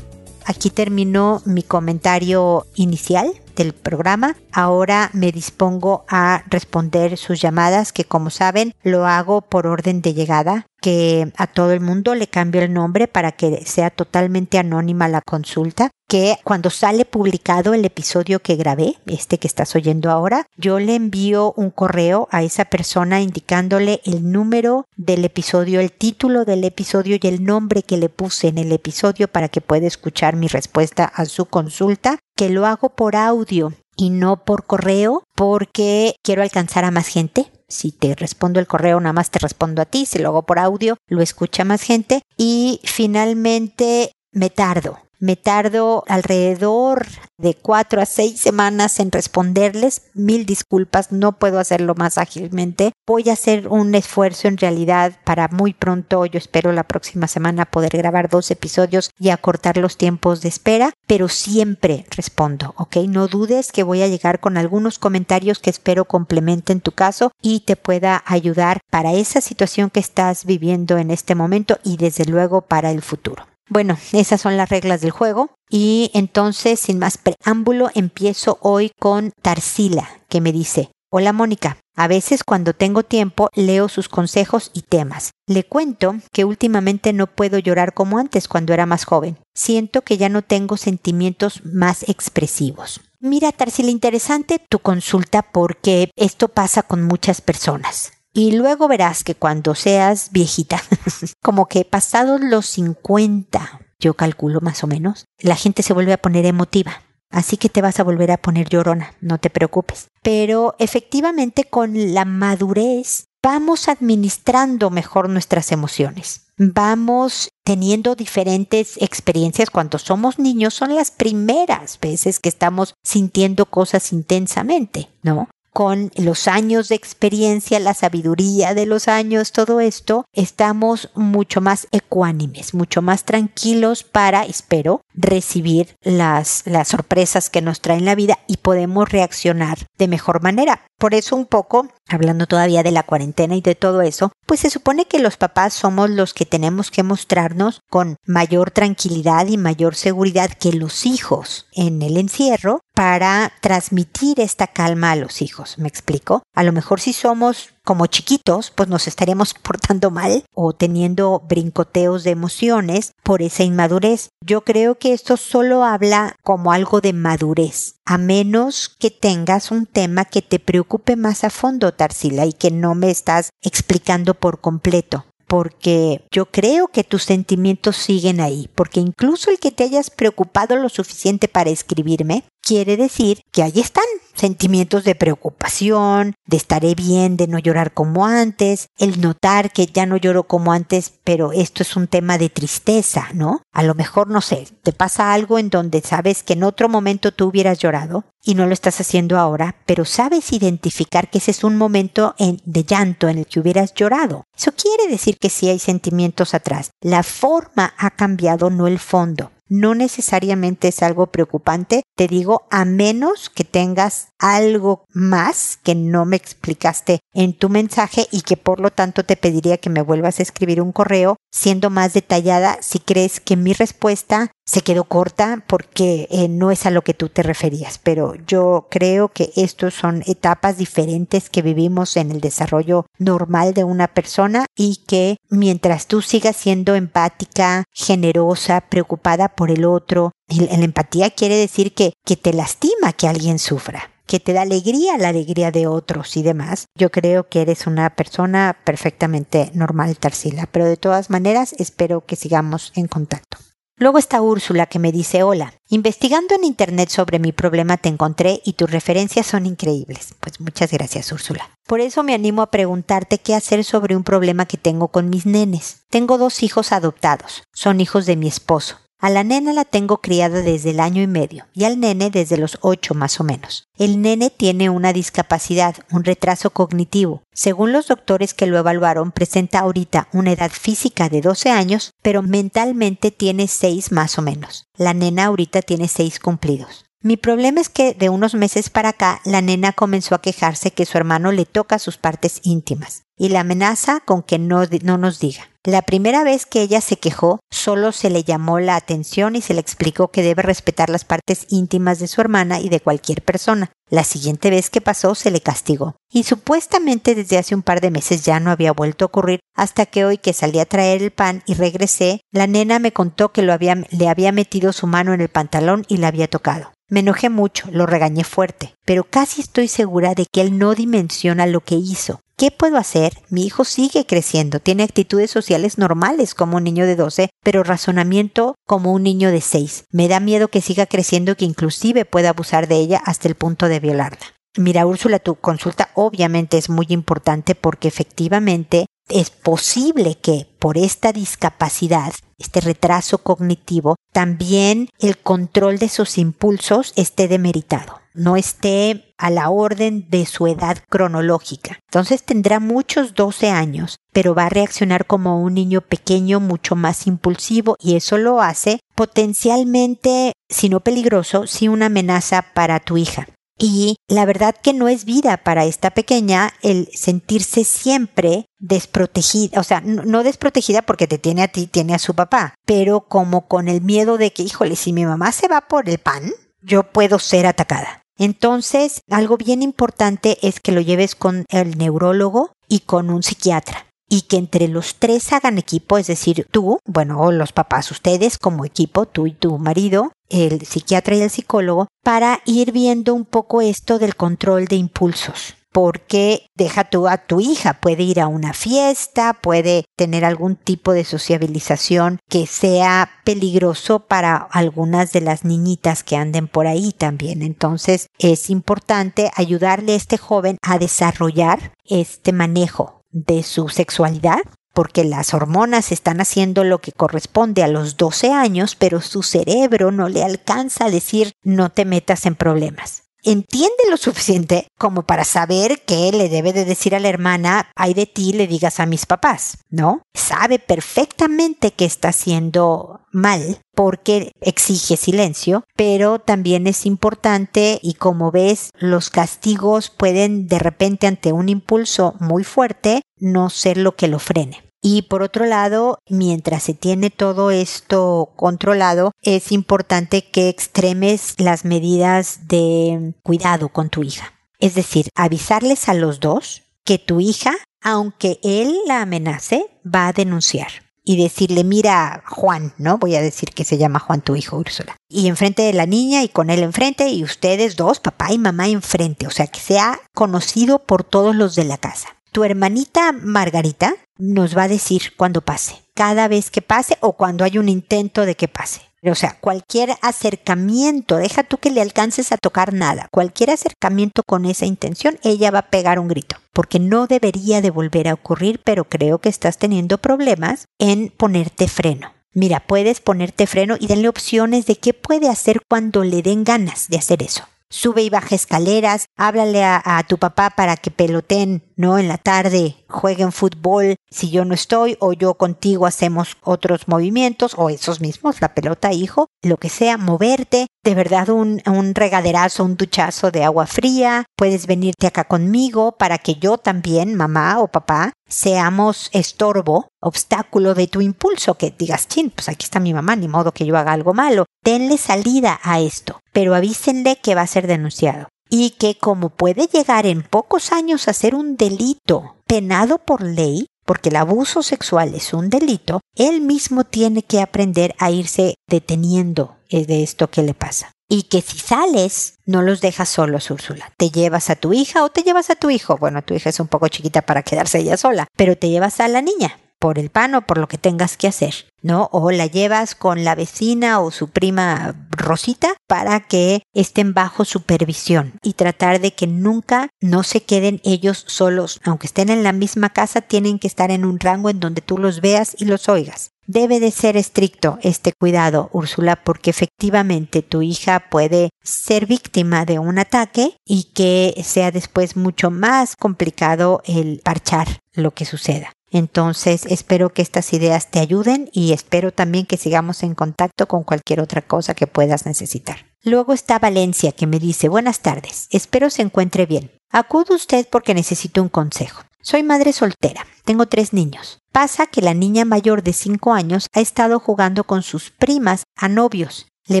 Aquí 0.44 0.70
terminó 0.70 1.42
mi 1.44 1.62
comentario 1.62 2.66
inicial 2.74 3.32
del 3.60 3.74
programa. 3.74 4.36
Ahora 4.52 5.10
me 5.12 5.32
dispongo 5.32 6.04
a 6.08 6.44
responder 6.48 7.18
sus 7.18 7.40
llamadas 7.42 7.92
que 7.92 8.04
como 8.04 8.30
saben 8.30 8.74
lo 8.82 9.06
hago 9.06 9.42
por 9.42 9.66
orden 9.66 10.00
de 10.00 10.14
llegada 10.14 10.66
que 10.80 11.32
a 11.36 11.46
todo 11.46 11.72
el 11.72 11.80
mundo 11.80 12.14
le 12.14 12.26
cambio 12.26 12.62
el 12.62 12.72
nombre 12.72 13.08
para 13.08 13.32
que 13.32 13.64
sea 13.66 13.90
totalmente 13.90 14.58
anónima 14.58 15.08
la 15.08 15.20
consulta, 15.20 15.90
que 16.08 16.38
cuando 16.42 16.70
sale 16.70 17.04
publicado 17.04 17.72
el 17.72 17.84
episodio 17.84 18.40
que 18.40 18.56
grabé, 18.56 18.96
este 19.06 19.38
que 19.38 19.46
estás 19.46 19.76
oyendo 19.76 20.10
ahora, 20.10 20.46
yo 20.56 20.80
le 20.80 20.96
envío 20.96 21.52
un 21.56 21.70
correo 21.70 22.28
a 22.32 22.42
esa 22.42 22.64
persona 22.64 23.20
indicándole 23.20 24.00
el 24.04 24.32
número 24.32 24.86
del 24.96 25.24
episodio, 25.24 25.78
el 25.80 25.92
título 25.92 26.44
del 26.44 26.64
episodio 26.64 27.16
y 27.20 27.26
el 27.28 27.44
nombre 27.44 27.84
que 27.84 27.96
le 27.96 28.08
puse 28.08 28.48
en 28.48 28.58
el 28.58 28.72
episodio 28.72 29.28
para 29.28 29.48
que 29.48 29.60
pueda 29.60 29.86
escuchar 29.86 30.34
mi 30.34 30.48
respuesta 30.48 31.04
a 31.04 31.26
su 31.26 31.46
consulta, 31.46 32.18
que 32.36 32.50
lo 32.50 32.66
hago 32.66 32.88
por 32.90 33.14
audio 33.14 33.72
y 33.96 34.10
no 34.10 34.44
por 34.44 34.64
correo 34.64 35.22
porque 35.36 36.16
quiero 36.24 36.42
alcanzar 36.42 36.84
a 36.84 36.90
más 36.90 37.06
gente 37.06 37.52
si 37.70 37.92
te 37.92 38.14
respondo 38.14 38.60
el 38.60 38.66
correo, 38.66 39.00
nada 39.00 39.12
más 39.12 39.30
te 39.30 39.38
respondo 39.38 39.80
a 39.80 39.86
ti. 39.86 40.04
Si 40.04 40.18
lo 40.18 40.28
hago 40.28 40.42
por 40.42 40.58
audio, 40.58 40.98
lo 41.08 41.22
escucha 41.22 41.64
más 41.64 41.82
gente. 41.82 42.22
Y 42.36 42.80
finalmente 42.84 44.12
me 44.32 44.50
tardo 44.50 44.98
me 45.20 45.36
tardo 45.36 46.04
alrededor 46.08 47.06
de 47.38 47.54
cuatro 47.54 48.02
a 48.02 48.06
seis 48.06 48.40
semanas 48.40 49.00
en 49.00 49.12
responderles. 49.12 50.02
Mil 50.14 50.44
disculpas, 50.46 51.12
no 51.12 51.38
puedo 51.38 51.58
hacerlo 51.58 51.94
más 51.94 52.18
ágilmente. 52.18 52.92
Voy 53.06 53.28
a 53.28 53.34
hacer 53.34 53.68
un 53.68 53.94
esfuerzo 53.94 54.48
en 54.48 54.56
realidad 54.56 55.18
para 55.24 55.48
muy 55.48 55.72
pronto, 55.72 56.26
yo 56.26 56.38
espero 56.38 56.72
la 56.72 56.84
próxima 56.84 57.28
semana 57.28 57.66
poder 57.66 57.96
grabar 57.96 58.28
dos 58.28 58.50
episodios 58.50 59.10
y 59.18 59.30
acortar 59.30 59.76
los 59.76 59.96
tiempos 59.96 60.40
de 60.40 60.48
espera, 60.48 60.92
pero 61.06 61.28
siempre 61.28 62.06
respondo, 62.10 62.74
¿ok? 62.76 62.96
No 63.08 63.28
dudes 63.28 63.72
que 63.72 63.82
voy 63.82 64.02
a 64.02 64.08
llegar 64.08 64.40
con 64.40 64.56
algunos 64.56 64.98
comentarios 64.98 65.58
que 65.58 65.70
espero 65.70 66.04
complementen 66.04 66.80
tu 66.80 66.92
caso 66.92 67.32
y 67.42 67.60
te 67.60 67.76
pueda 67.76 68.22
ayudar 68.26 68.80
para 68.90 69.12
esa 69.12 69.40
situación 69.40 69.90
que 69.90 70.00
estás 70.00 70.44
viviendo 70.44 70.98
en 70.98 71.10
este 71.10 71.34
momento 71.34 71.78
y 71.84 71.96
desde 71.96 72.24
luego 72.24 72.62
para 72.62 72.90
el 72.90 73.02
futuro. 73.02 73.49
Bueno, 73.70 73.96
esas 74.12 74.40
son 74.40 74.56
las 74.56 74.68
reglas 74.68 75.00
del 75.00 75.12
juego. 75.12 75.54
Y 75.70 76.10
entonces, 76.12 76.80
sin 76.80 76.98
más 76.98 77.18
preámbulo, 77.18 77.88
empiezo 77.94 78.58
hoy 78.60 78.90
con 78.98 79.30
Tarsila, 79.40 80.08
que 80.28 80.40
me 80.40 80.52
dice, 80.52 80.90
Hola 81.12 81.32
Mónica, 81.32 81.78
a 81.96 82.08
veces 82.08 82.44
cuando 82.44 82.72
tengo 82.72 83.04
tiempo 83.04 83.48
leo 83.54 83.88
sus 83.88 84.08
consejos 84.08 84.70
y 84.74 84.82
temas. 84.82 85.30
Le 85.48 85.64
cuento 85.64 86.16
que 86.32 86.44
últimamente 86.44 87.12
no 87.12 87.28
puedo 87.28 87.58
llorar 87.58 87.94
como 87.94 88.18
antes 88.18 88.48
cuando 88.48 88.74
era 88.74 88.86
más 88.86 89.04
joven. 89.04 89.36
Siento 89.54 90.02
que 90.02 90.16
ya 90.16 90.28
no 90.28 90.42
tengo 90.42 90.76
sentimientos 90.76 91.64
más 91.64 92.08
expresivos. 92.08 93.00
Mira, 93.20 93.52
Tarsila, 93.52 93.90
interesante 93.90 94.60
tu 94.68 94.78
consulta 94.80 95.42
porque 95.42 96.10
esto 96.16 96.48
pasa 96.48 96.82
con 96.82 97.02
muchas 97.02 97.40
personas. 97.40 98.12
Y 98.32 98.52
luego 98.52 98.86
verás 98.88 99.24
que 99.24 99.34
cuando 99.34 99.74
seas 99.74 100.30
viejita, 100.30 100.82
como 101.42 101.66
que 101.66 101.84
pasados 101.84 102.40
los 102.40 102.66
50, 102.66 103.80
yo 103.98 104.14
calculo 104.14 104.60
más 104.60 104.84
o 104.84 104.86
menos, 104.86 105.24
la 105.38 105.56
gente 105.56 105.82
se 105.82 105.92
vuelve 105.92 106.12
a 106.12 106.22
poner 106.22 106.46
emotiva. 106.46 107.02
Así 107.30 107.56
que 107.56 107.68
te 107.68 107.82
vas 107.82 108.00
a 108.00 108.04
volver 108.04 108.32
a 108.32 108.38
poner 108.38 108.68
llorona, 108.68 109.14
no 109.20 109.38
te 109.38 109.50
preocupes. 109.50 110.08
Pero 110.22 110.74
efectivamente 110.78 111.64
con 111.64 112.12
la 112.12 112.24
madurez 112.24 113.26
vamos 113.42 113.88
administrando 113.88 114.90
mejor 114.90 115.28
nuestras 115.28 115.72
emociones. 115.72 116.46
Vamos 116.58 117.48
teniendo 117.64 118.16
diferentes 118.16 118.96
experiencias 119.00 119.70
cuando 119.70 119.98
somos 119.98 120.38
niños. 120.38 120.74
Son 120.74 120.94
las 120.94 121.10
primeras 121.10 121.98
veces 122.00 122.40
que 122.40 122.48
estamos 122.48 122.94
sintiendo 123.02 123.66
cosas 123.66 124.12
intensamente, 124.12 125.08
¿no? 125.22 125.48
Con 125.72 126.10
los 126.16 126.48
años 126.48 126.88
de 126.88 126.94
experiencia, 126.94 127.80
la 127.80 127.94
sabiduría 127.94 128.74
de 128.74 128.86
los 128.86 129.08
años, 129.08 129.52
todo 129.52 129.80
esto, 129.80 130.24
estamos 130.32 131.10
mucho 131.14 131.60
más 131.60 131.86
ecuánimes, 131.92 132.74
mucho 132.74 133.02
más 133.02 133.24
tranquilos 133.24 134.02
para, 134.02 134.44
espero, 134.44 135.02
recibir 135.14 135.96
las, 136.02 136.62
las 136.66 136.88
sorpresas 136.88 137.50
que 137.50 137.62
nos 137.62 137.80
traen 137.80 138.04
la 138.04 138.14
vida 138.14 138.38
y 138.46 138.58
podemos 138.58 139.08
reaccionar 139.08 139.78
de 139.98 140.08
mejor 140.08 140.42
manera. 140.42 140.89
Por 141.00 141.14
eso 141.14 141.34
un 141.34 141.46
poco, 141.46 141.88
hablando 142.10 142.46
todavía 142.46 142.82
de 142.82 142.90
la 142.90 143.04
cuarentena 143.04 143.56
y 143.56 143.62
de 143.62 143.74
todo 143.74 144.02
eso, 144.02 144.32
pues 144.44 144.60
se 144.60 144.68
supone 144.68 145.06
que 145.06 145.18
los 145.18 145.38
papás 145.38 145.72
somos 145.72 146.10
los 146.10 146.34
que 146.34 146.44
tenemos 146.44 146.90
que 146.90 147.02
mostrarnos 147.02 147.80
con 147.88 148.16
mayor 148.26 148.70
tranquilidad 148.70 149.46
y 149.46 149.56
mayor 149.56 149.94
seguridad 149.94 150.50
que 150.50 150.74
los 150.74 151.06
hijos 151.06 151.68
en 151.72 152.02
el 152.02 152.18
encierro 152.18 152.82
para 152.92 153.50
transmitir 153.62 154.40
esta 154.40 154.66
calma 154.66 155.12
a 155.12 155.16
los 155.16 155.40
hijos. 155.40 155.78
¿Me 155.78 155.88
explico? 155.88 156.42
A 156.54 156.64
lo 156.64 156.72
mejor 156.72 157.00
si 157.00 157.14
somos 157.14 157.70
como 157.82 158.06
chiquitos, 158.06 158.70
pues 158.70 158.90
nos 158.90 159.08
estaríamos 159.08 159.54
portando 159.62 160.10
mal 160.10 160.44
o 160.52 160.74
teniendo 160.74 161.42
brincoteos 161.48 162.24
de 162.24 162.32
emociones 162.32 163.12
por 163.22 163.40
esa 163.40 163.62
inmadurez. 163.62 164.28
Yo 164.44 164.64
creo 164.64 164.98
que 164.98 165.14
esto 165.14 165.38
solo 165.38 165.82
habla 165.82 166.36
como 166.42 166.72
algo 166.72 167.00
de 167.00 167.14
madurez, 167.14 167.94
a 168.04 168.18
menos 168.18 168.94
que 168.98 169.10
tengas 169.10 169.70
un 169.70 169.86
tema 169.86 170.26
que 170.26 170.42
te 170.42 170.58
preocupe 170.58 170.89
más 171.16 171.44
a 171.44 171.50
fondo, 171.50 171.92
Tarsila, 171.92 172.46
y 172.46 172.52
que 172.52 172.70
no 172.70 172.94
me 172.94 173.10
estás 173.10 173.50
explicando 173.62 174.34
por 174.34 174.60
completo 174.60 175.24
porque 175.50 176.24
yo 176.30 176.46
creo 176.46 176.86
que 176.86 177.02
tus 177.02 177.24
sentimientos 177.24 177.96
siguen 177.96 178.40
ahí, 178.40 178.70
porque 178.76 179.00
incluso 179.00 179.50
el 179.50 179.58
que 179.58 179.72
te 179.72 179.82
hayas 179.82 180.08
preocupado 180.08 180.76
lo 180.76 180.88
suficiente 180.88 181.48
para 181.48 181.70
escribirme, 181.70 182.44
quiere 182.70 182.96
decir 182.96 183.42
que 183.50 183.64
ahí 183.64 183.80
están 183.80 184.04
sentimientos 184.32 185.02
de 185.02 185.16
preocupación, 185.16 186.36
de 186.46 186.56
estaré 186.56 186.94
bien, 186.94 187.36
de 187.36 187.48
no 187.48 187.58
llorar 187.58 187.92
como 187.92 188.26
antes, 188.26 188.86
el 188.96 189.20
notar 189.20 189.72
que 189.72 189.86
ya 189.86 190.06
no 190.06 190.16
lloro 190.16 190.44
como 190.44 190.72
antes, 190.72 191.14
pero 191.24 191.50
esto 191.50 191.82
es 191.82 191.96
un 191.96 192.06
tema 192.06 192.38
de 192.38 192.48
tristeza, 192.48 193.26
¿no? 193.34 193.62
A 193.72 193.82
lo 193.82 193.96
mejor, 193.96 194.28
no 194.28 194.40
sé, 194.40 194.68
te 194.84 194.92
pasa 194.92 195.32
algo 195.32 195.58
en 195.58 195.68
donde 195.68 196.00
sabes 196.00 196.44
que 196.44 196.52
en 196.52 196.62
otro 196.62 196.88
momento 196.88 197.32
tú 197.32 197.48
hubieras 197.48 197.80
llorado 197.80 198.22
y 198.44 198.54
no 198.54 198.66
lo 198.66 198.72
estás 198.72 199.00
haciendo 199.00 199.36
ahora, 199.36 199.74
pero 199.84 200.04
sabes 200.04 200.52
identificar 200.52 201.28
que 201.28 201.38
ese 201.38 201.50
es 201.50 201.64
un 201.64 201.76
momento 201.76 202.36
de 202.38 202.84
llanto 202.84 203.28
en 203.28 203.38
el 203.38 203.46
que 203.46 203.58
hubieras 203.58 203.94
llorado. 203.94 204.44
Eso 204.56 204.70
quiere 204.72 205.10
decir 205.10 205.38
que 205.38 205.50
sí 205.50 205.68
hay 205.68 205.80
sentimientos 205.80 206.54
atrás. 206.54 206.92
La 207.00 207.24
forma 207.24 207.94
ha 207.98 208.10
cambiado, 208.10 208.70
no 208.70 208.86
el 208.86 209.00
fondo. 209.00 209.50
No 209.70 209.94
necesariamente 209.94 210.88
es 210.88 211.02
algo 211.02 211.28
preocupante, 211.28 212.02
te 212.16 212.26
digo, 212.26 212.66
a 212.70 212.84
menos 212.84 213.48
que 213.48 213.64
tengas 213.64 214.28
algo 214.38 215.04
más 215.14 215.78
que 215.82 215.94
no 215.94 216.26
me 216.26 216.36
explicaste 216.36 217.20
en 217.32 217.54
tu 217.54 217.68
mensaje 217.68 218.26
y 218.30 218.42
que 218.42 218.56
por 218.56 218.80
lo 218.80 218.90
tanto 218.90 219.24
te 219.24 219.36
pediría 219.36 219.78
que 219.78 219.88
me 219.88 220.02
vuelvas 220.02 220.40
a 220.40 220.42
escribir 220.42 220.82
un 220.82 220.92
correo 220.92 221.36
siendo 221.50 221.88
más 221.88 222.12
detallada 222.12 222.78
si 222.82 222.98
crees 222.98 223.40
que 223.40 223.56
mi 223.56 223.72
respuesta 223.72 224.50
se 224.70 224.82
quedó 224.82 225.02
corta 225.02 225.64
porque 225.66 226.28
eh, 226.30 226.46
no 226.48 226.70
es 226.70 226.86
a 226.86 226.92
lo 226.92 227.02
que 227.02 227.12
tú 227.12 227.28
te 227.28 227.42
referías, 227.42 227.98
pero 227.98 228.36
yo 228.46 228.86
creo 228.88 229.30
que 229.30 229.50
estos 229.56 229.94
son 229.94 230.22
etapas 230.26 230.78
diferentes 230.78 231.50
que 231.50 231.60
vivimos 231.60 232.16
en 232.16 232.30
el 232.30 232.40
desarrollo 232.40 233.06
normal 233.18 233.74
de 233.74 233.82
una 233.82 234.06
persona 234.06 234.66
y 234.76 235.02
que 235.08 235.38
mientras 235.48 236.06
tú 236.06 236.22
sigas 236.22 236.54
siendo 236.54 236.94
empática, 236.94 237.82
generosa, 237.92 238.82
preocupada 238.82 239.48
por 239.48 239.72
el 239.72 239.84
otro, 239.84 240.30
la 240.46 240.84
empatía 240.84 241.30
quiere 241.30 241.56
decir 241.56 241.92
que, 241.92 242.12
que 242.24 242.36
te 242.36 242.52
lastima 242.52 243.12
que 243.12 243.26
alguien 243.26 243.58
sufra 243.58 244.12
que 244.26 244.38
te 244.38 244.52
da 244.52 244.62
alegría 244.62 245.18
la 245.18 245.30
alegría 245.30 245.72
de 245.72 245.88
otros 245.88 246.36
y 246.36 246.44
demás, 246.44 246.86
yo 246.96 247.10
creo 247.10 247.48
que 247.48 247.62
eres 247.62 247.88
una 247.88 248.10
persona 248.10 248.76
perfectamente 248.84 249.72
normal, 249.74 250.16
Tarsila. 250.18 250.68
Pero 250.70 250.84
de 250.84 250.96
todas 250.96 251.30
maneras, 251.30 251.74
espero 251.78 252.24
que 252.24 252.36
sigamos 252.36 252.92
en 252.94 253.08
contacto. 253.08 253.58
Luego 254.00 254.16
está 254.16 254.40
Úrsula 254.40 254.86
que 254.86 254.98
me 254.98 255.12
dice 255.12 255.42
hola. 255.42 255.74
Investigando 255.90 256.54
en 256.54 256.64
internet 256.64 257.10
sobre 257.10 257.38
mi 257.38 257.52
problema 257.52 257.98
te 257.98 258.08
encontré 258.08 258.62
y 258.64 258.72
tus 258.72 258.90
referencias 258.90 259.46
son 259.46 259.66
increíbles. 259.66 260.34
Pues 260.40 260.58
muchas 260.58 260.90
gracias 260.90 261.30
Úrsula. 261.32 261.68
Por 261.86 262.00
eso 262.00 262.22
me 262.22 262.32
animo 262.32 262.62
a 262.62 262.70
preguntarte 262.70 263.36
qué 263.36 263.54
hacer 263.54 263.84
sobre 263.84 264.16
un 264.16 264.24
problema 264.24 264.64
que 264.64 264.78
tengo 264.78 265.08
con 265.08 265.28
mis 265.28 265.44
nenes. 265.44 266.04
Tengo 266.08 266.38
dos 266.38 266.62
hijos 266.62 266.92
adoptados. 266.92 267.62
Son 267.74 268.00
hijos 268.00 268.24
de 268.24 268.36
mi 268.36 268.48
esposo. 268.48 268.96
A 269.22 269.28
la 269.28 269.44
nena 269.44 269.74
la 269.74 269.84
tengo 269.84 270.22
criada 270.22 270.62
desde 270.62 270.90
el 270.90 271.00
año 271.00 271.20
y 271.20 271.26
medio 271.26 271.66
y 271.74 271.84
al 271.84 272.00
nene 272.00 272.30
desde 272.30 272.56
los 272.56 272.78
ocho 272.80 273.12
más 273.12 273.38
o 273.38 273.44
menos. 273.44 273.86
El 273.98 274.22
nene 274.22 274.48
tiene 274.48 274.88
una 274.88 275.12
discapacidad, 275.12 275.94
un 276.10 276.24
retraso 276.24 276.70
cognitivo. 276.70 277.42
Según 277.52 277.92
los 277.92 278.08
doctores 278.08 278.54
que 278.54 278.66
lo 278.66 278.78
evaluaron, 278.78 279.30
presenta 279.30 279.80
ahorita 279.80 280.28
una 280.32 280.52
edad 280.52 280.70
física 280.70 281.28
de 281.28 281.42
12 281.42 281.68
años, 281.68 282.14
pero 282.22 282.40
mentalmente 282.40 283.30
tiene 283.30 283.68
6 283.68 284.10
más 284.10 284.38
o 284.38 284.42
menos. 284.42 284.86
La 284.96 285.12
nena 285.12 285.46
ahorita 285.46 285.82
tiene 285.82 286.08
6 286.08 286.40
cumplidos. 286.40 287.04
Mi 287.22 287.36
problema 287.36 287.82
es 287.82 287.90
que 287.90 288.14
de 288.14 288.30
unos 288.30 288.54
meses 288.54 288.88
para 288.88 289.10
acá 289.10 289.42
la 289.44 289.60
nena 289.60 289.92
comenzó 289.92 290.34
a 290.34 290.40
quejarse 290.40 290.92
que 290.92 291.04
su 291.04 291.18
hermano 291.18 291.52
le 291.52 291.66
toca 291.66 291.98
sus 291.98 292.16
partes 292.16 292.60
íntimas 292.62 293.24
y 293.40 293.48
la 293.48 293.60
amenaza 293.60 294.20
con 294.20 294.42
que 294.42 294.58
no, 294.58 294.84
no, 295.02 295.16
nos 295.16 295.40
diga. 295.40 295.70
La 295.82 296.02
primera 296.02 296.44
vez 296.44 296.66
que 296.66 296.82
ella 296.82 297.00
se 297.00 297.16
quejó, 297.16 297.60
solo 297.70 298.12
se 298.12 298.28
le 298.28 298.44
llamó 298.44 298.80
la 298.80 298.96
atención 298.96 299.56
y 299.56 299.62
se 299.62 299.72
le 299.72 299.80
explicó 299.80 300.28
que 300.28 300.42
debe 300.42 300.60
respetar 300.60 301.08
las 301.08 301.24
partes 301.24 301.64
íntimas 301.70 302.18
de 302.18 302.28
su 302.28 302.42
hermana 302.42 302.80
y 302.80 302.90
de 302.90 303.00
cualquier 303.00 303.40
persona. 303.40 303.92
La 304.10 304.24
siguiente 304.24 304.68
vez 304.68 304.90
que 304.90 305.00
pasó 305.00 305.34
se 305.34 305.50
le 305.50 305.62
castigó. 305.62 306.16
Y 306.30 306.42
supuestamente 306.42 307.34
desde 307.34 307.56
hace 307.56 307.74
un 307.74 307.80
par 307.80 308.02
de 308.02 308.10
meses 308.10 308.44
ya 308.44 308.60
no 308.60 308.70
había 308.70 308.92
vuelto 308.92 309.24
a 309.24 309.28
ocurrir 309.28 309.60
hasta 309.74 310.04
que 310.04 310.26
hoy 310.26 310.36
que 310.36 310.52
salí 310.52 310.78
a 310.78 310.84
traer 310.84 311.22
el 311.22 311.30
pan 311.30 311.62
y 311.64 311.72
regresé, 311.72 312.42
la 312.52 312.66
nena 312.66 312.98
me 312.98 313.12
contó 313.12 313.52
que 313.52 313.62
lo 313.62 313.72
había, 313.72 313.94
le 314.10 314.28
había 314.28 314.52
metido 314.52 314.92
su 314.92 315.06
mano 315.06 315.32
en 315.32 315.40
el 315.40 315.48
pantalón 315.48 316.04
y 316.08 316.18
la 316.18 316.28
había 316.28 316.48
tocado. 316.48 316.92
Me 317.08 317.20
enojé 317.20 317.48
mucho, 317.48 317.88
lo 317.90 318.04
regañé 318.04 318.44
fuerte, 318.44 318.94
pero 319.06 319.24
casi 319.24 319.62
estoy 319.62 319.88
segura 319.88 320.34
de 320.34 320.46
que 320.52 320.60
él 320.60 320.78
no 320.78 320.94
dimensiona 320.94 321.66
lo 321.66 321.80
que 321.80 321.94
hizo. 321.94 322.40
¿Qué 322.60 322.70
puedo 322.70 322.98
hacer? 322.98 323.32
Mi 323.48 323.64
hijo 323.64 323.86
sigue 323.86 324.26
creciendo, 324.26 324.80
tiene 324.80 325.02
actitudes 325.02 325.50
sociales 325.50 325.96
normales 325.96 326.54
como 326.54 326.76
un 326.76 326.84
niño 326.84 327.06
de 327.06 327.16
12, 327.16 327.48
pero 327.64 327.82
razonamiento 327.82 328.74
como 328.86 329.14
un 329.14 329.22
niño 329.22 329.50
de 329.50 329.62
6. 329.62 330.04
Me 330.12 330.28
da 330.28 330.40
miedo 330.40 330.68
que 330.68 330.82
siga 330.82 331.06
creciendo 331.06 331.56
que 331.56 331.64
inclusive 331.64 332.26
pueda 332.26 332.50
abusar 332.50 332.86
de 332.86 332.96
ella 332.96 333.22
hasta 333.24 333.48
el 333.48 333.54
punto 333.54 333.88
de 333.88 333.98
violarla. 333.98 334.44
Mira, 334.76 335.06
Úrsula, 335.06 335.38
tu 335.38 335.54
consulta 335.54 336.10
obviamente 336.12 336.76
es 336.76 336.90
muy 336.90 337.06
importante 337.08 337.74
porque 337.74 338.08
efectivamente 338.08 339.06
es 339.30 339.50
posible 339.50 340.36
que 340.36 340.66
por 340.78 340.98
esta 340.98 341.32
discapacidad, 341.32 342.32
este 342.58 342.80
retraso 342.80 343.38
cognitivo, 343.38 344.16
también 344.32 345.08
el 345.18 345.38
control 345.38 345.98
de 345.98 346.08
sus 346.08 346.38
impulsos 346.38 347.12
esté 347.16 347.48
demeritado, 347.48 348.20
no 348.34 348.56
esté 348.56 349.34
a 349.38 349.50
la 349.50 349.70
orden 349.70 350.28
de 350.28 350.46
su 350.46 350.66
edad 350.66 350.98
cronológica. 351.08 351.98
Entonces 352.08 352.42
tendrá 352.42 352.80
muchos 352.80 353.34
12 353.34 353.70
años, 353.70 354.16
pero 354.32 354.54
va 354.54 354.66
a 354.66 354.70
reaccionar 354.70 355.26
como 355.26 355.62
un 355.62 355.74
niño 355.74 356.00
pequeño 356.02 356.60
mucho 356.60 356.96
más 356.96 357.26
impulsivo 357.26 357.96
y 357.98 358.16
eso 358.16 358.36
lo 358.38 358.60
hace 358.60 359.00
potencialmente, 359.14 360.52
si 360.68 360.88
no 360.88 361.00
peligroso, 361.00 361.66
si 361.66 361.88
una 361.88 362.06
amenaza 362.06 362.66
para 362.74 363.00
tu 363.00 363.16
hija. 363.16 363.48
Y 363.82 364.16
la 364.28 364.44
verdad 364.44 364.76
que 364.80 364.92
no 364.92 365.08
es 365.08 365.24
vida 365.24 365.56
para 365.56 365.86
esta 365.86 366.10
pequeña 366.10 366.74
el 366.82 367.08
sentirse 367.14 367.84
siempre 367.84 368.66
desprotegida, 368.78 369.80
o 369.80 369.82
sea, 369.82 370.02
no 370.02 370.42
desprotegida 370.42 371.00
porque 371.00 371.26
te 371.26 371.38
tiene 371.38 371.62
a 371.62 371.68
ti, 371.68 371.86
tiene 371.86 372.14
a 372.14 372.18
su 372.18 372.34
papá, 372.34 372.74
pero 372.84 373.22
como 373.22 373.68
con 373.68 373.88
el 373.88 374.02
miedo 374.02 374.36
de 374.36 374.52
que, 374.52 374.62
híjole, 374.62 374.96
si 374.96 375.14
mi 375.14 375.24
mamá 375.24 375.50
se 375.52 375.66
va 375.66 375.80
por 375.88 376.10
el 376.10 376.18
pan, 376.18 376.52
yo 376.82 377.04
puedo 377.04 377.38
ser 377.38 377.66
atacada. 377.66 378.22
Entonces, 378.36 379.22
algo 379.30 379.56
bien 379.56 379.82
importante 379.82 380.58
es 380.60 380.78
que 380.80 380.92
lo 380.92 381.00
lleves 381.00 381.34
con 381.34 381.64
el 381.70 381.96
neurólogo 381.96 382.72
y 382.86 383.00
con 383.00 383.30
un 383.30 383.42
psiquiatra 383.42 384.09
y 384.30 384.42
que 384.42 384.56
entre 384.56 384.88
los 384.88 385.16
tres 385.16 385.52
hagan 385.52 385.76
equipo, 385.76 386.16
es 386.16 386.28
decir, 386.28 386.66
tú, 386.70 387.00
bueno, 387.04 387.40
o 387.40 387.52
los 387.52 387.72
papás, 387.72 388.10
ustedes 388.10 388.56
como 388.56 388.86
equipo, 388.86 389.26
tú 389.26 389.46
y 389.46 389.52
tu 389.52 389.76
marido, 389.76 390.32
el 390.48 390.86
psiquiatra 390.86 391.36
y 391.36 391.42
el 391.42 391.50
psicólogo, 391.50 392.08
para 392.24 392.60
ir 392.64 392.92
viendo 392.92 393.34
un 393.34 393.44
poco 393.44 393.82
esto 393.82 394.18
del 394.18 394.36
control 394.36 394.86
de 394.86 394.96
impulsos 394.96 395.74
porque 395.92 396.66
deja 396.76 397.04
tú 397.04 397.26
a 397.26 397.38
tu 397.38 397.60
hija, 397.60 397.94
puede 397.94 398.22
ir 398.22 398.40
a 398.40 398.46
una 398.46 398.72
fiesta, 398.72 399.54
puede 399.54 400.04
tener 400.16 400.44
algún 400.44 400.76
tipo 400.76 401.12
de 401.12 401.24
sociabilización 401.24 402.38
que 402.48 402.66
sea 402.66 403.30
peligroso 403.44 404.20
para 404.20 404.56
algunas 404.56 405.32
de 405.32 405.40
las 405.40 405.64
niñitas 405.64 406.22
que 406.22 406.36
anden 406.36 406.68
por 406.68 406.86
ahí 406.86 407.12
también. 407.12 407.62
Entonces 407.62 408.28
es 408.38 408.70
importante 408.70 409.50
ayudarle 409.56 410.12
a 410.12 410.16
este 410.16 410.38
joven 410.38 410.76
a 410.82 410.98
desarrollar 410.98 411.92
este 412.04 412.52
manejo 412.52 413.19
de 413.30 413.62
su 413.62 413.88
sexualidad, 413.88 414.60
porque 414.92 415.24
las 415.24 415.54
hormonas 415.54 416.12
están 416.12 416.40
haciendo 416.40 416.84
lo 416.84 416.98
que 416.98 417.12
corresponde 417.12 417.82
a 417.82 417.88
los 417.88 418.16
12 418.16 418.52
años, 418.52 418.96
pero 418.96 419.20
su 419.20 419.42
cerebro 419.42 420.10
no 420.10 420.28
le 420.28 420.42
alcanza 420.42 421.06
a 421.06 421.10
decir 421.10 421.52
no 421.62 421.90
te 421.90 422.04
metas 422.04 422.46
en 422.46 422.56
problemas 422.56 423.29
entiende 423.44 424.04
lo 424.10 424.16
suficiente 424.16 424.88
como 424.98 425.22
para 425.22 425.44
saber 425.44 426.02
que 426.02 426.32
le 426.32 426.48
debe 426.48 426.72
de 426.72 426.84
decir 426.84 427.14
a 427.14 427.20
la 427.20 427.28
hermana, 427.28 427.90
ay 427.94 428.14
de 428.14 428.26
ti 428.26 428.52
le 428.52 428.66
digas 428.66 429.00
a 429.00 429.06
mis 429.06 429.26
papás, 429.26 429.78
¿no? 429.90 430.22
Sabe 430.34 430.78
perfectamente 430.78 431.92
que 431.92 432.04
está 432.04 432.28
haciendo 432.28 433.20
mal 433.32 433.80
porque 433.94 434.52
exige 434.60 435.16
silencio, 435.16 435.84
pero 435.96 436.38
también 436.38 436.86
es 436.86 437.06
importante 437.06 437.98
y 438.02 438.14
como 438.14 438.50
ves, 438.50 438.90
los 438.98 439.30
castigos 439.30 440.10
pueden 440.10 440.66
de 440.66 440.78
repente 440.78 441.26
ante 441.26 441.52
un 441.52 441.68
impulso 441.68 442.34
muy 442.40 442.64
fuerte 442.64 443.22
no 443.38 443.70
ser 443.70 443.96
lo 443.96 444.16
que 444.16 444.28
lo 444.28 444.38
frene. 444.38 444.89
Y 445.02 445.22
por 445.22 445.42
otro 445.42 445.64
lado, 445.64 446.18
mientras 446.28 446.82
se 446.82 446.94
tiene 446.94 447.30
todo 447.30 447.70
esto 447.70 448.52
controlado, 448.56 449.32
es 449.42 449.72
importante 449.72 450.50
que 450.50 450.68
extremes 450.68 451.54
las 451.58 451.84
medidas 451.84 452.68
de 452.68 453.34
cuidado 453.42 453.88
con 453.88 454.10
tu 454.10 454.22
hija. 454.22 454.52
Es 454.78 454.94
decir, 454.94 455.28
avisarles 455.34 456.08
a 456.08 456.14
los 456.14 456.40
dos 456.40 456.82
que 457.04 457.18
tu 457.18 457.40
hija, 457.40 457.72
aunque 458.02 458.58
él 458.62 458.94
la 459.06 459.22
amenace, 459.22 459.86
va 460.04 460.28
a 460.28 460.32
denunciar 460.32 460.88
y 461.24 461.40
decirle, 461.40 461.84
mira, 461.84 462.42
Juan, 462.46 462.94
¿no? 462.98 463.18
Voy 463.18 463.36
a 463.36 463.42
decir 463.42 463.70
que 463.70 463.84
se 463.84 463.98
llama 463.98 464.18
Juan 464.18 464.40
tu 464.40 464.56
hijo, 464.56 464.76
Úrsula. 464.76 465.16
Y 465.28 465.48
enfrente 465.48 465.82
de 465.82 465.92
la 465.92 466.06
niña 466.06 466.42
y 466.42 466.48
con 466.48 466.70
él 466.70 466.82
enfrente 466.82 467.28
y 467.28 467.44
ustedes 467.44 467.96
dos, 467.96 468.20
papá 468.20 468.52
y 468.52 468.58
mamá 468.58 468.88
enfrente. 468.88 469.46
O 469.46 469.50
sea, 469.50 469.66
que 469.66 469.80
sea 469.80 470.20
conocido 470.34 471.00
por 471.00 471.24
todos 471.24 471.54
los 471.54 471.76
de 471.76 471.84
la 471.84 471.98
casa. 471.98 472.28
Tu 472.52 472.64
hermanita 472.64 473.32
Margarita 473.32 474.16
nos 474.40 474.76
va 474.76 474.84
a 474.84 474.88
decir 474.88 475.34
cuando 475.36 475.60
pase, 475.60 476.02
cada 476.14 476.48
vez 476.48 476.70
que 476.70 476.82
pase 476.82 477.16
o 477.20 477.34
cuando 477.34 477.64
hay 477.64 477.78
un 477.78 477.88
intento 477.88 478.46
de 478.46 478.54
que 478.54 478.68
pase. 478.68 479.02
O 479.22 479.34
sea, 479.34 479.58
cualquier 479.60 480.16
acercamiento, 480.22 481.36
deja 481.36 481.62
tú 481.62 481.76
que 481.76 481.90
le 481.90 482.00
alcances 482.00 482.52
a 482.52 482.56
tocar 482.56 482.94
nada, 482.94 483.28
cualquier 483.30 483.70
acercamiento 483.70 484.42
con 484.42 484.64
esa 484.64 484.86
intención, 484.86 485.38
ella 485.42 485.70
va 485.70 485.80
a 485.80 485.90
pegar 485.90 486.18
un 486.18 486.28
grito, 486.28 486.56
porque 486.72 486.98
no 486.98 487.26
debería 487.26 487.82
de 487.82 487.90
volver 487.90 488.28
a 488.28 488.34
ocurrir, 488.34 488.80
pero 488.82 489.04
creo 489.04 489.38
que 489.38 489.50
estás 489.50 489.76
teniendo 489.76 490.18
problemas 490.18 490.86
en 490.98 491.28
ponerte 491.28 491.86
freno. 491.86 492.32
Mira, 492.52 492.80
puedes 492.80 493.20
ponerte 493.20 493.66
freno 493.66 493.96
y 494.00 494.06
denle 494.06 494.28
opciones 494.28 494.86
de 494.86 494.96
qué 494.96 495.12
puede 495.12 495.48
hacer 495.48 495.82
cuando 495.88 496.24
le 496.24 496.42
den 496.42 496.64
ganas 496.64 497.08
de 497.08 497.18
hacer 497.18 497.42
eso. 497.42 497.64
Sube 497.90 498.22
y 498.22 498.30
baja 498.30 498.54
escaleras, 498.54 499.26
háblale 499.36 499.84
a, 499.84 500.24
tu 500.28 500.38
papá 500.38 500.70
para 500.70 500.96
que 500.96 501.10
peloteen, 501.10 501.82
¿no? 501.96 502.18
En 502.18 502.28
la 502.28 502.38
tarde 502.38 502.96
jueguen 503.08 503.52
fútbol 503.52 504.16
si 504.30 504.50
yo 504.50 504.64
no 504.64 504.74
estoy 504.74 505.16
o 505.20 505.32
yo 505.32 505.54
contigo 505.54 506.06
hacemos 506.06 506.56
otros 506.62 507.08
movimientos 507.08 507.74
o 507.76 507.90
esos 507.90 508.20
mismos, 508.20 508.60
la 508.60 508.74
pelota, 508.74 509.12
hijo, 509.12 509.48
lo 509.62 509.76
que 509.76 509.88
sea, 509.88 510.16
moverte, 510.16 510.86
de 511.02 511.14
verdad 511.14 511.48
un 511.48 511.80
regaderazo, 512.14 512.84
un 512.84 512.96
duchazo 512.96 513.50
de 513.50 513.64
agua 513.64 513.86
fría, 513.86 514.44
puedes 514.56 514.86
venirte 514.86 515.26
acá 515.26 515.44
conmigo 515.44 516.12
para 516.12 516.38
que 516.38 516.54
yo 516.54 516.78
también, 516.78 517.34
mamá 517.34 517.80
o 517.80 517.88
papá, 517.88 518.32
seamos 518.50 519.30
estorbo, 519.32 520.08
obstáculo 520.20 520.94
de 520.94 521.06
tu 521.06 521.22
impulso, 521.22 521.76
que 521.76 521.94
digas, 521.96 522.28
chin, 522.28 522.50
pues 522.50 522.68
aquí 522.68 522.84
está 522.84 523.00
mi 523.00 523.14
mamá, 523.14 523.36
ni 523.36 523.48
modo 523.48 523.72
que 523.72 523.86
yo 523.86 523.96
haga 523.96 524.12
algo 524.12 524.34
malo. 524.34 524.66
Denle 524.84 525.16
salida 525.16 525.80
a 525.82 526.00
esto, 526.00 526.40
pero 526.52 526.74
avísenle 526.74 527.36
que 527.36 527.54
va 527.54 527.62
a 527.62 527.66
ser 527.66 527.86
denunciado 527.86 528.48
y 528.70 528.90
que 528.90 529.16
como 529.16 529.50
puede 529.50 529.86
llegar 529.86 530.26
en 530.26 530.42
pocos 530.42 530.92
años 530.92 531.26
a 531.28 531.32
ser 531.32 531.54
un 531.54 531.76
delito 531.76 532.56
penado 532.66 533.18
por 533.18 533.42
ley, 533.42 533.86
porque 534.06 534.28
el 534.28 534.36
abuso 534.36 534.82
sexual 534.82 535.34
es 535.34 535.52
un 535.52 535.70
delito, 535.70 536.20
él 536.36 536.60
mismo 536.60 537.04
tiene 537.04 537.42
que 537.42 537.60
aprender 537.60 538.14
a 538.18 538.30
irse 538.30 538.76
deteniendo 538.88 539.76
de 539.90 540.22
esto 540.22 540.50
que 540.50 540.62
le 540.62 540.74
pasa. 540.74 541.12
Y 541.32 541.44
que 541.44 541.62
si 541.62 541.78
sales, 541.78 542.58
no 542.66 542.82
los 542.82 543.00
dejas 543.00 543.28
solos, 543.28 543.70
Úrsula. 543.70 544.12
Te 544.16 544.30
llevas 544.30 544.68
a 544.68 544.74
tu 544.74 544.92
hija 544.92 545.22
o 545.22 545.30
te 545.30 545.42
llevas 545.42 545.70
a 545.70 545.76
tu 545.76 545.88
hijo. 545.88 546.18
Bueno, 546.18 546.42
tu 546.42 546.54
hija 546.54 546.70
es 546.70 546.80
un 546.80 546.88
poco 546.88 547.06
chiquita 547.06 547.42
para 547.42 547.62
quedarse 547.62 548.00
ella 548.00 548.16
sola, 548.16 548.48
pero 548.56 548.76
te 548.76 548.90
llevas 548.90 549.20
a 549.20 549.28
la 549.28 549.40
niña 549.40 549.78
por 550.00 550.18
el 550.18 550.30
pan 550.30 550.56
o 550.56 550.62
por 550.62 550.78
lo 550.78 550.88
que 550.88 550.98
tengas 550.98 551.36
que 551.36 551.46
hacer, 551.46 551.86
¿no? 552.02 552.28
O 552.32 552.50
la 552.50 552.66
llevas 552.66 553.14
con 553.14 553.44
la 553.44 553.54
vecina 553.54 554.18
o 554.18 554.32
su 554.32 554.48
prima 554.48 555.14
Rosita 555.30 555.94
para 556.08 556.40
que 556.40 556.82
estén 556.94 557.32
bajo 557.34 557.64
supervisión 557.64 558.54
y 558.62 558.72
tratar 558.72 559.20
de 559.20 559.32
que 559.32 559.46
nunca 559.46 560.08
no 560.20 560.42
se 560.42 560.62
queden 560.62 561.00
ellos 561.04 561.44
solos. 561.46 562.00
Aunque 562.02 562.26
estén 562.26 562.48
en 562.48 562.64
la 562.64 562.72
misma 562.72 563.10
casa, 563.10 563.42
tienen 563.42 563.78
que 563.78 563.86
estar 563.86 564.10
en 564.10 564.24
un 564.24 564.40
rango 564.40 564.70
en 564.70 564.80
donde 564.80 565.02
tú 565.02 565.18
los 565.18 565.40
veas 565.40 565.76
y 565.78 565.84
los 565.84 566.08
oigas. 566.08 566.50
Debe 566.72 567.00
de 567.00 567.10
ser 567.10 567.36
estricto 567.36 567.98
este 568.00 568.32
cuidado, 568.32 568.90
Úrsula, 568.92 569.42
porque 569.42 569.70
efectivamente 569.70 570.62
tu 570.62 570.82
hija 570.82 571.28
puede 571.28 571.70
ser 571.82 572.26
víctima 572.26 572.84
de 572.84 573.00
un 573.00 573.18
ataque 573.18 573.76
y 573.84 574.04
que 574.14 574.54
sea 574.64 574.92
después 574.92 575.34
mucho 575.34 575.72
más 575.72 576.14
complicado 576.14 577.02
el 577.06 577.40
parchar 577.42 577.98
lo 578.12 578.30
que 578.30 578.44
suceda. 578.44 578.92
Entonces, 579.10 579.84
espero 579.86 580.32
que 580.32 580.42
estas 580.42 580.72
ideas 580.72 581.10
te 581.10 581.18
ayuden 581.18 581.68
y 581.72 581.92
espero 581.92 582.30
también 582.32 582.66
que 582.66 582.76
sigamos 582.76 583.24
en 583.24 583.34
contacto 583.34 583.88
con 583.88 584.04
cualquier 584.04 584.38
otra 584.40 584.62
cosa 584.62 584.94
que 584.94 585.08
puedas 585.08 585.46
necesitar. 585.46 586.06
Luego 586.22 586.52
está 586.52 586.78
Valencia 586.78 587.32
que 587.32 587.48
me 587.48 587.58
dice 587.58 587.88
Buenas 587.88 588.20
tardes, 588.20 588.68
espero 588.70 589.10
se 589.10 589.22
encuentre 589.22 589.66
bien. 589.66 589.90
Acudo 590.08 590.54
usted 590.54 590.86
porque 590.88 591.14
necesito 591.14 591.62
un 591.62 591.68
consejo. 591.68 592.22
Soy 592.42 592.62
madre 592.62 592.94
soltera, 592.94 593.46
tengo 593.66 593.86
tres 593.86 594.14
niños. 594.14 594.60
Pasa 594.72 595.06
que 595.06 595.20
la 595.20 595.34
niña 595.34 595.66
mayor 595.66 596.02
de 596.02 596.14
cinco 596.14 596.54
años 596.54 596.86
ha 596.94 597.00
estado 597.00 597.38
jugando 597.38 597.84
con 597.84 598.02
sus 598.02 598.30
primas 598.30 598.84
a 598.96 599.08
novios. 599.08 599.66
Le 599.86 600.00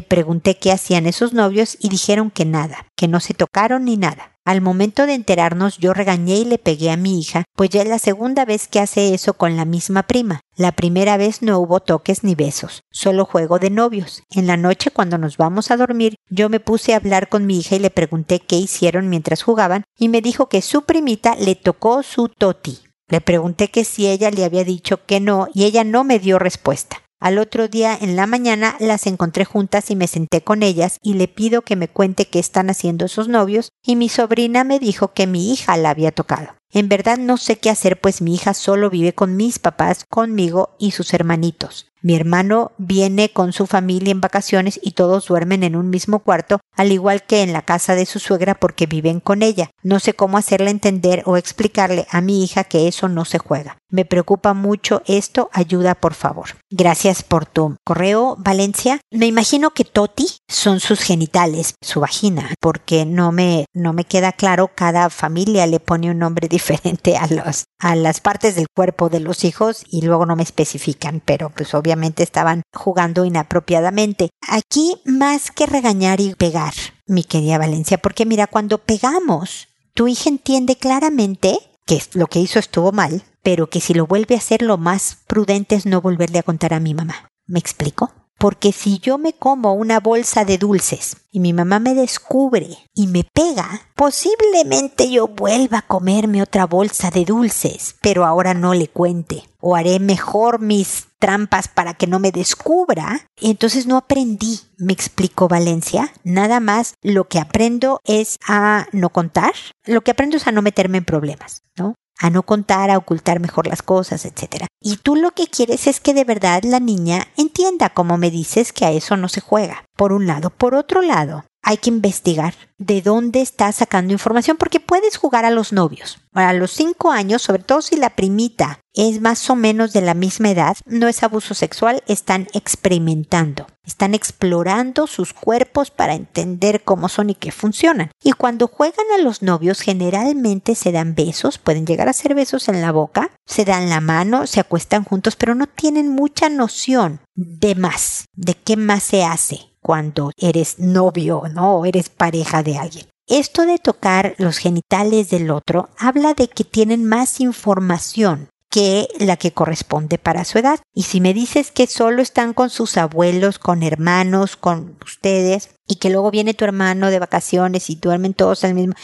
pregunté 0.00 0.56
qué 0.56 0.72
hacían 0.72 1.06
esos 1.06 1.34
novios 1.34 1.76
y 1.80 1.90
dijeron 1.90 2.30
que 2.30 2.46
nada, 2.46 2.86
que 2.96 3.08
no 3.08 3.20
se 3.20 3.34
tocaron 3.34 3.84
ni 3.84 3.98
nada. 3.98 4.38
Al 4.50 4.62
momento 4.62 5.06
de 5.06 5.14
enterarnos 5.14 5.78
yo 5.78 5.94
regañé 5.94 6.38
y 6.38 6.44
le 6.44 6.58
pegué 6.58 6.90
a 6.90 6.96
mi 6.96 7.20
hija, 7.20 7.44
pues 7.54 7.70
ya 7.70 7.82
es 7.82 7.88
la 7.88 8.00
segunda 8.00 8.44
vez 8.44 8.66
que 8.66 8.80
hace 8.80 9.14
eso 9.14 9.34
con 9.34 9.56
la 9.56 9.64
misma 9.64 10.08
prima. 10.08 10.40
La 10.56 10.72
primera 10.72 11.16
vez 11.16 11.40
no 11.40 11.60
hubo 11.60 11.78
toques 11.78 12.24
ni 12.24 12.34
besos, 12.34 12.82
solo 12.90 13.24
juego 13.24 13.60
de 13.60 13.70
novios. 13.70 14.24
En 14.28 14.48
la 14.48 14.56
noche 14.56 14.90
cuando 14.90 15.18
nos 15.18 15.36
vamos 15.36 15.70
a 15.70 15.76
dormir, 15.76 16.16
yo 16.30 16.48
me 16.48 16.58
puse 16.58 16.92
a 16.92 16.96
hablar 16.96 17.28
con 17.28 17.46
mi 17.46 17.60
hija 17.60 17.76
y 17.76 17.78
le 17.78 17.90
pregunté 17.90 18.40
qué 18.40 18.56
hicieron 18.56 19.08
mientras 19.08 19.44
jugaban 19.44 19.84
y 19.96 20.08
me 20.08 20.20
dijo 20.20 20.48
que 20.48 20.62
su 20.62 20.82
primita 20.82 21.36
le 21.36 21.54
tocó 21.54 22.02
su 22.02 22.26
toti. 22.26 22.80
Le 23.06 23.20
pregunté 23.20 23.68
que 23.68 23.84
si 23.84 24.08
ella 24.08 24.32
le 24.32 24.44
había 24.44 24.64
dicho 24.64 25.06
que 25.06 25.20
no 25.20 25.46
y 25.54 25.62
ella 25.62 25.84
no 25.84 26.02
me 26.02 26.18
dio 26.18 26.40
respuesta. 26.40 26.96
Al 27.20 27.36
otro 27.36 27.68
día 27.68 27.96
en 28.00 28.16
la 28.16 28.26
mañana 28.26 28.76
las 28.80 29.06
encontré 29.06 29.44
juntas 29.44 29.90
y 29.90 29.96
me 29.96 30.06
senté 30.06 30.42
con 30.42 30.62
ellas 30.62 30.96
y 31.02 31.14
le 31.14 31.28
pido 31.28 31.60
que 31.60 31.76
me 31.76 31.86
cuente 31.86 32.24
qué 32.24 32.38
están 32.38 32.70
haciendo 32.70 33.04
esos 33.04 33.28
novios 33.28 33.72
y 33.84 33.94
mi 33.96 34.08
sobrina 34.08 34.64
me 34.64 34.78
dijo 34.78 35.12
que 35.12 35.26
mi 35.26 35.52
hija 35.52 35.76
la 35.76 35.90
había 35.90 36.12
tocado. 36.12 36.48
En 36.72 36.88
verdad 36.88 37.18
no 37.18 37.36
sé 37.36 37.58
qué 37.58 37.68
hacer 37.68 38.00
pues 38.00 38.22
mi 38.22 38.34
hija 38.34 38.54
solo 38.54 38.88
vive 38.88 39.12
con 39.12 39.36
mis 39.36 39.58
papás, 39.58 40.06
conmigo 40.08 40.76
y 40.78 40.92
sus 40.92 41.12
hermanitos. 41.12 41.89
Mi 42.02 42.14
hermano 42.16 42.72
viene 42.78 43.30
con 43.30 43.52
su 43.52 43.66
familia 43.66 44.12
en 44.12 44.22
vacaciones 44.22 44.80
y 44.82 44.92
todos 44.92 45.26
duermen 45.26 45.62
en 45.64 45.76
un 45.76 45.90
mismo 45.90 46.20
cuarto, 46.20 46.60
al 46.74 46.92
igual 46.92 47.24
que 47.24 47.42
en 47.42 47.52
la 47.52 47.62
casa 47.62 47.94
de 47.94 48.06
su 48.06 48.18
suegra 48.18 48.54
porque 48.54 48.86
viven 48.86 49.20
con 49.20 49.42
ella. 49.42 49.70
No 49.82 50.00
sé 50.00 50.14
cómo 50.14 50.38
hacerle 50.38 50.70
entender 50.70 51.22
o 51.26 51.36
explicarle 51.36 52.06
a 52.10 52.22
mi 52.22 52.42
hija 52.42 52.64
que 52.64 52.88
eso 52.88 53.08
no 53.08 53.26
se 53.26 53.38
juega. 53.38 53.76
Me 53.90 54.04
preocupa 54.04 54.54
mucho 54.54 55.02
esto, 55.06 55.50
ayuda 55.52 55.94
por 55.94 56.14
favor. 56.14 56.50
Gracias 56.70 57.22
por 57.24 57.44
tu 57.44 57.76
correo, 57.84 58.36
Valencia. 58.38 59.00
Me 59.10 59.26
imagino 59.26 59.72
que 59.72 59.84
Toti 59.84 60.26
son 60.48 60.78
sus 60.78 61.00
genitales, 61.00 61.74
su 61.82 62.00
vagina, 62.00 62.54
porque 62.60 63.04
no 63.04 63.32
me, 63.32 63.66
no 63.74 63.92
me 63.92 64.04
queda 64.04 64.32
claro, 64.32 64.70
cada 64.74 65.10
familia 65.10 65.66
le 65.66 65.80
pone 65.80 66.10
un 66.10 66.18
nombre 66.18 66.46
diferente 66.48 67.16
a 67.16 67.26
los, 67.26 67.64
a 67.80 67.96
las 67.96 68.20
partes 68.20 68.54
del 68.54 68.66
cuerpo 68.74 69.08
de 69.08 69.20
los 69.20 69.44
hijos 69.44 69.84
y 69.90 70.02
luego 70.02 70.24
no 70.24 70.36
me 70.36 70.44
especifican, 70.44 71.20
pero 71.24 71.50
pues 71.50 71.74
obviamente 71.74 71.89
obviamente 71.90 72.22
estaban 72.22 72.62
jugando 72.72 73.24
inapropiadamente. 73.24 74.30
Aquí 74.46 74.94
más 75.04 75.50
que 75.50 75.66
regañar 75.66 76.20
y 76.20 76.36
pegar, 76.36 76.72
mi 77.06 77.24
querida 77.24 77.58
Valencia, 77.58 77.98
porque 77.98 78.26
mira, 78.26 78.46
cuando 78.46 78.78
pegamos, 78.78 79.66
tu 79.92 80.06
hija 80.06 80.28
entiende 80.28 80.76
claramente 80.76 81.58
que 81.86 82.00
lo 82.14 82.28
que 82.28 82.38
hizo 82.38 82.60
estuvo 82.60 82.92
mal, 82.92 83.24
pero 83.42 83.68
que 83.68 83.80
si 83.80 83.92
lo 83.92 84.06
vuelve 84.06 84.36
a 84.36 84.38
hacer 84.38 84.62
lo 84.62 84.78
más 84.78 85.18
prudente 85.26 85.74
es 85.74 85.84
no 85.84 86.00
volverle 86.00 86.38
a 86.38 86.44
contar 86.44 86.74
a 86.74 86.80
mi 86.80 86.94
mamá. 86.94 87.28
¿Me 87.48 87.58
explico? 87.58 88.12
Porque 88.40 88.72
si 88.72 88.98
yo 89.00 89.18
me 89.18 89.34
como 89.34 89.74
una 89.74 90.00
bolsa 90.00 90.46
de 90.46 90.56
dulces 90.56 91.18
y 91.30 91.40
mi 91.40 91.52
mamá 91.52 91.78
me 91.78 91.94
descubre 91.94 92.78
y 92.94 93.06
me 93.06 93.22
pega, 93.22 93.82
posiblemente 93.94 95.10
yo 95.10 95.28
vuelva 95.28 95.78
a 95.80 95.86
comerme 95.86 96.40
otra 96.40 96.64
bolsa 96.64 97.10
de 97.10 97.26
dulces, 97.26 97.96
pero 98.00 98.24
ahora 98.24 98.54
no 98.54 98.72
le 98.72 98.88
cuente. 98.88 99.44
O 99.60 99.76
haré 99.76 100.00
mejor 100.00 100.58
mis 100.58 101.08
trampas 101.18 101.68
para 101.68 101.92
que 101.92 102.06
no 102.06 102.18
me 102.18 102.32
descubra. 102.32 103.26
Entonces 103.36 103.86
no 103.86 103.98
aprendí, 103.98 104.60
me 104.78 104.94
explicó 104.94 105.46
Valencia. 105.46 106.10
Nada 106.24 106.60
más 106.60 106.94
lo 107.02 107.28
que 107.28 107.40
aprendo 107.40 108.00
es 108.04 108.38
a 108.48 108.86
no 108.92 109.10
contar, 109.10 109.52
lo 109.84 110.00
que 110.00 110.12
aprendo 110.12 110.38
es 110.38 110.46
a 110.46 110.52
no 110.52 110.62
meterme 110.62 110.96
en 110.96 111.04
problemas, 111.04 111.62
¿no? 111.76 111.94
A 112.20 112.30
no 112.30 112.42
contar, 112.42 112.90
a 112.90 112.98
ocultar 112.98 113.40
mejor 113.40 113.66
las 113.66 113.82
cosas, 113.82 114.24
etc. 114.24 114.66
Y 114.80 114.98
tú 114.98 115.16
lo 115.16 115.32
que 115.32 115.46
quieres 115.46 115.86
es 115.86 116.00
que 116.00 116.14
de 116.14 116.24
verdad 116.24 116.62
la 116.64 116.78
niña 116.78 117.26
entienda, 117.36 117.88
como 117.88 118.18
me 118.18 118.30
dices, 118.30 118.72
que 118.72 118.84
a 118.84 118.92
eso 118.92 119.16
no 119.16 119.28
se 119.28 119.40
juega. 119.40 119.84
Por 119.96 120.12
un 120.12 120.26
lado. 120.26 120.50
Por 120.50 120.74
otro 120.74 121.00
lado, 121.00 121.44
hay 121.62 121.76
que 121.76 121.90
investigar 121.90 122.54
de 122.78 123.02
dónde 123.02 123.42
está 123.42 123.70
sacando 123.72 124.12
información 124.12 124.56
porque 124.56 124.80
puedes 124.80 125.16
jugar 125.16 125.44
a 125.44 125.50
los 125.50 125.72
novios. 125.72 126.18
A 126.32 126.52
los 126.52 126.70
cinco 126.70 127.10
años, 127.10 127.42
sobre 127.42 127.62
todo 127.62 127.82
si 127.82 127.96
la 127.96 128.10
primita 128.10 128.80
es 128.94 129.20
más 129.20 129.48
o 129.50 129.56
menos 129.56 129.92
de 129.92 130.00
la 130.00 130.14
misma 130.14 130.50
edad, 130.50 130.76
no 130.86 131.06
es 131.06 131.22
abuso 131.22 131.54
sexual, 131.54 132.02
están 132.06 132.48
experimentando, 132.54 133.66
están 133.84 134.14
explorando 134.14 135.06
sus 135.06 135.34
cuerpos 135.34 135.90
para 135.90 136.14
entender 136.14 136.82
cómo 136.82 137.08
son 137.08 137.30
y 137.30 137.34
qué 137.34 137.52
funcionan. 137.52 138.10
Y 138.22 138.32
cuando 138.32 138.66
juegan 138.66 139.06
a 139.18 139.22
los 139.22 139.42
novios 139.42 139.80
generalmente 139.80 140.74
se 140.74 140.92
dan 140.92 141.14
besos, 141.14 141.58
pueden 141.58 141.86
llegar 141.86 142.08
a 142.08 142.14
ser 142.14 142.34
besos 142.34 142.68
en 142.68 142.80
la 142.80 142.92
boca, 142.92 143.30
se 143.44 143.64
dan 143.64 143.90
la 143.90 144.00
mano, 144.00 144.46
se 144.46 144.60
acuestan 144.60 145.04
juntos, 145.04 145.36
pero 145.36 145.54
no 145.54 145.66
tienen 145.66 146.08
mucha 146.08 146.48
noción 146.48 147.20
de 147.34 147.74
más, 147.74 148.24
de 148.34 148.54
qué 148.54 148.76
más 148.76 149.02
se 149.02 149.24
hace 149.24 149.69
cuando 149.82 150.32
eres 150.36 150.78
novio, 150.78 151.42
¿no? 151.52 151.76
O 151.76 151.84
eres 151.84 152.08
pareja 152.08 152.62
de 152.62 152.78
alguien. 152.78 153.06
Esto 153.26 153.64
de 153.64 153.78
tocar 153.78 154.34
los 154.38 154.58
genitales 154.58 155.30
del 155.30 155.50
otro 155.50 155.88
habla 155.98 156.34
de 156.34 156.48
que 156.48 156.64
tienen 156.64 157.04
más 157.04 157.40
información 157.40 158.48
que 158.70 159.08
la 159.18 159.36
que 159.36 159.52
corresponde 159.52 160.16
para 160.16 160.44
su 160.44 160.58
edad. 160.58 160.80
Y 160.94 161.02
si 161.02 161.20
me 161.20 161.34
dices 161.34 161.70
que 161.70 161.86
solo 161.86 162.22
están 162.22 162.54
con 162.54 162.70
sus 162.70 162.96
abuelos, 162.96 163.58
con 163.58 163.82
hermanos, 163.82 164.56
con 164.56 164.96
ustedes, 165.04 165.70
y 165.86 165.96
que 165.96 166.10
luego 166.10 166.30
viene 166.30 166.54
tu 166.54 166.64
hermano 166.64 167.10
de 167.10 167.18
vacaciones 167.18 167.90
y 167.90 167.96
duermen 167.96 168.32
todos 168.32 168.64
al 168.64 168.74
mismo, 168.74 168.94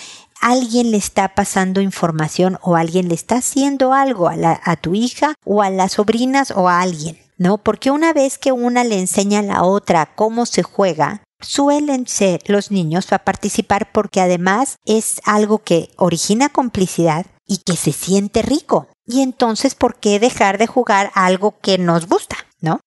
alguien 0.40 0.92
le 0.92 0.96
está 0.96 1.34
pasando 1.34 1.80
información 1.80 2.58
o 2.62 2.76
alguien 2.76 3.08
le 3.08 3.14
está 3.14 3.36
haciendo 3.36 3.92
algo 3.92 4.28
a, 4.28 4.60
a 4.62 4.76
tu 4.76 4.94
hija 4.94 5.34
o 5.44 5.62
a 5.62 5.70
las 5.70 5.92
sobrinas 5.92 6.52
o 6.52 6.68
a 6.68 6.80
alguien. 6.80 7.18
¿No? 7.36 7.58
Porque 7.58 7.90
una 7.90 8.12
vez 8.12 8.38
que 8.38 8.52
una 8.52 8.84
le 8.84 8.98
enseña 8.98 9.40
a 9.40 9.42
la 9.42 9.62
otra 9.62 10.14
cómo 10.14 10.46
se 10.46 10.62
juega, 10.62 11.22
suelen 11.40 12.06
ser 12.06 12.42
los 12.46 12.70
niños 12.70 13.12
a 13.12 13.18
participar 13.18 13.92
porque 13.92 14.20
además 14.20 14.76
es 14.84 15.20
algo 15.24 15.58
que 15.58 15.90
origina 15.96 16.48
complicidad 16.48 17.26
y 17.46 17.58
que 17.58 17.76
se 17.76 17.92
siente 17.92 18.42
rico. 18.42 18.88
Y 19.06 19.22
entonces, 19.22 19.74
¿por 19.74 20.00
qué 20.00 20.18
dejar 20.18 20.58
de 20.58 20.66
jugar 20.66 21.10
algo 21.14 21.58
que 21.60 21.78
nos 21.78 22.08
gusta? 22.08 22.36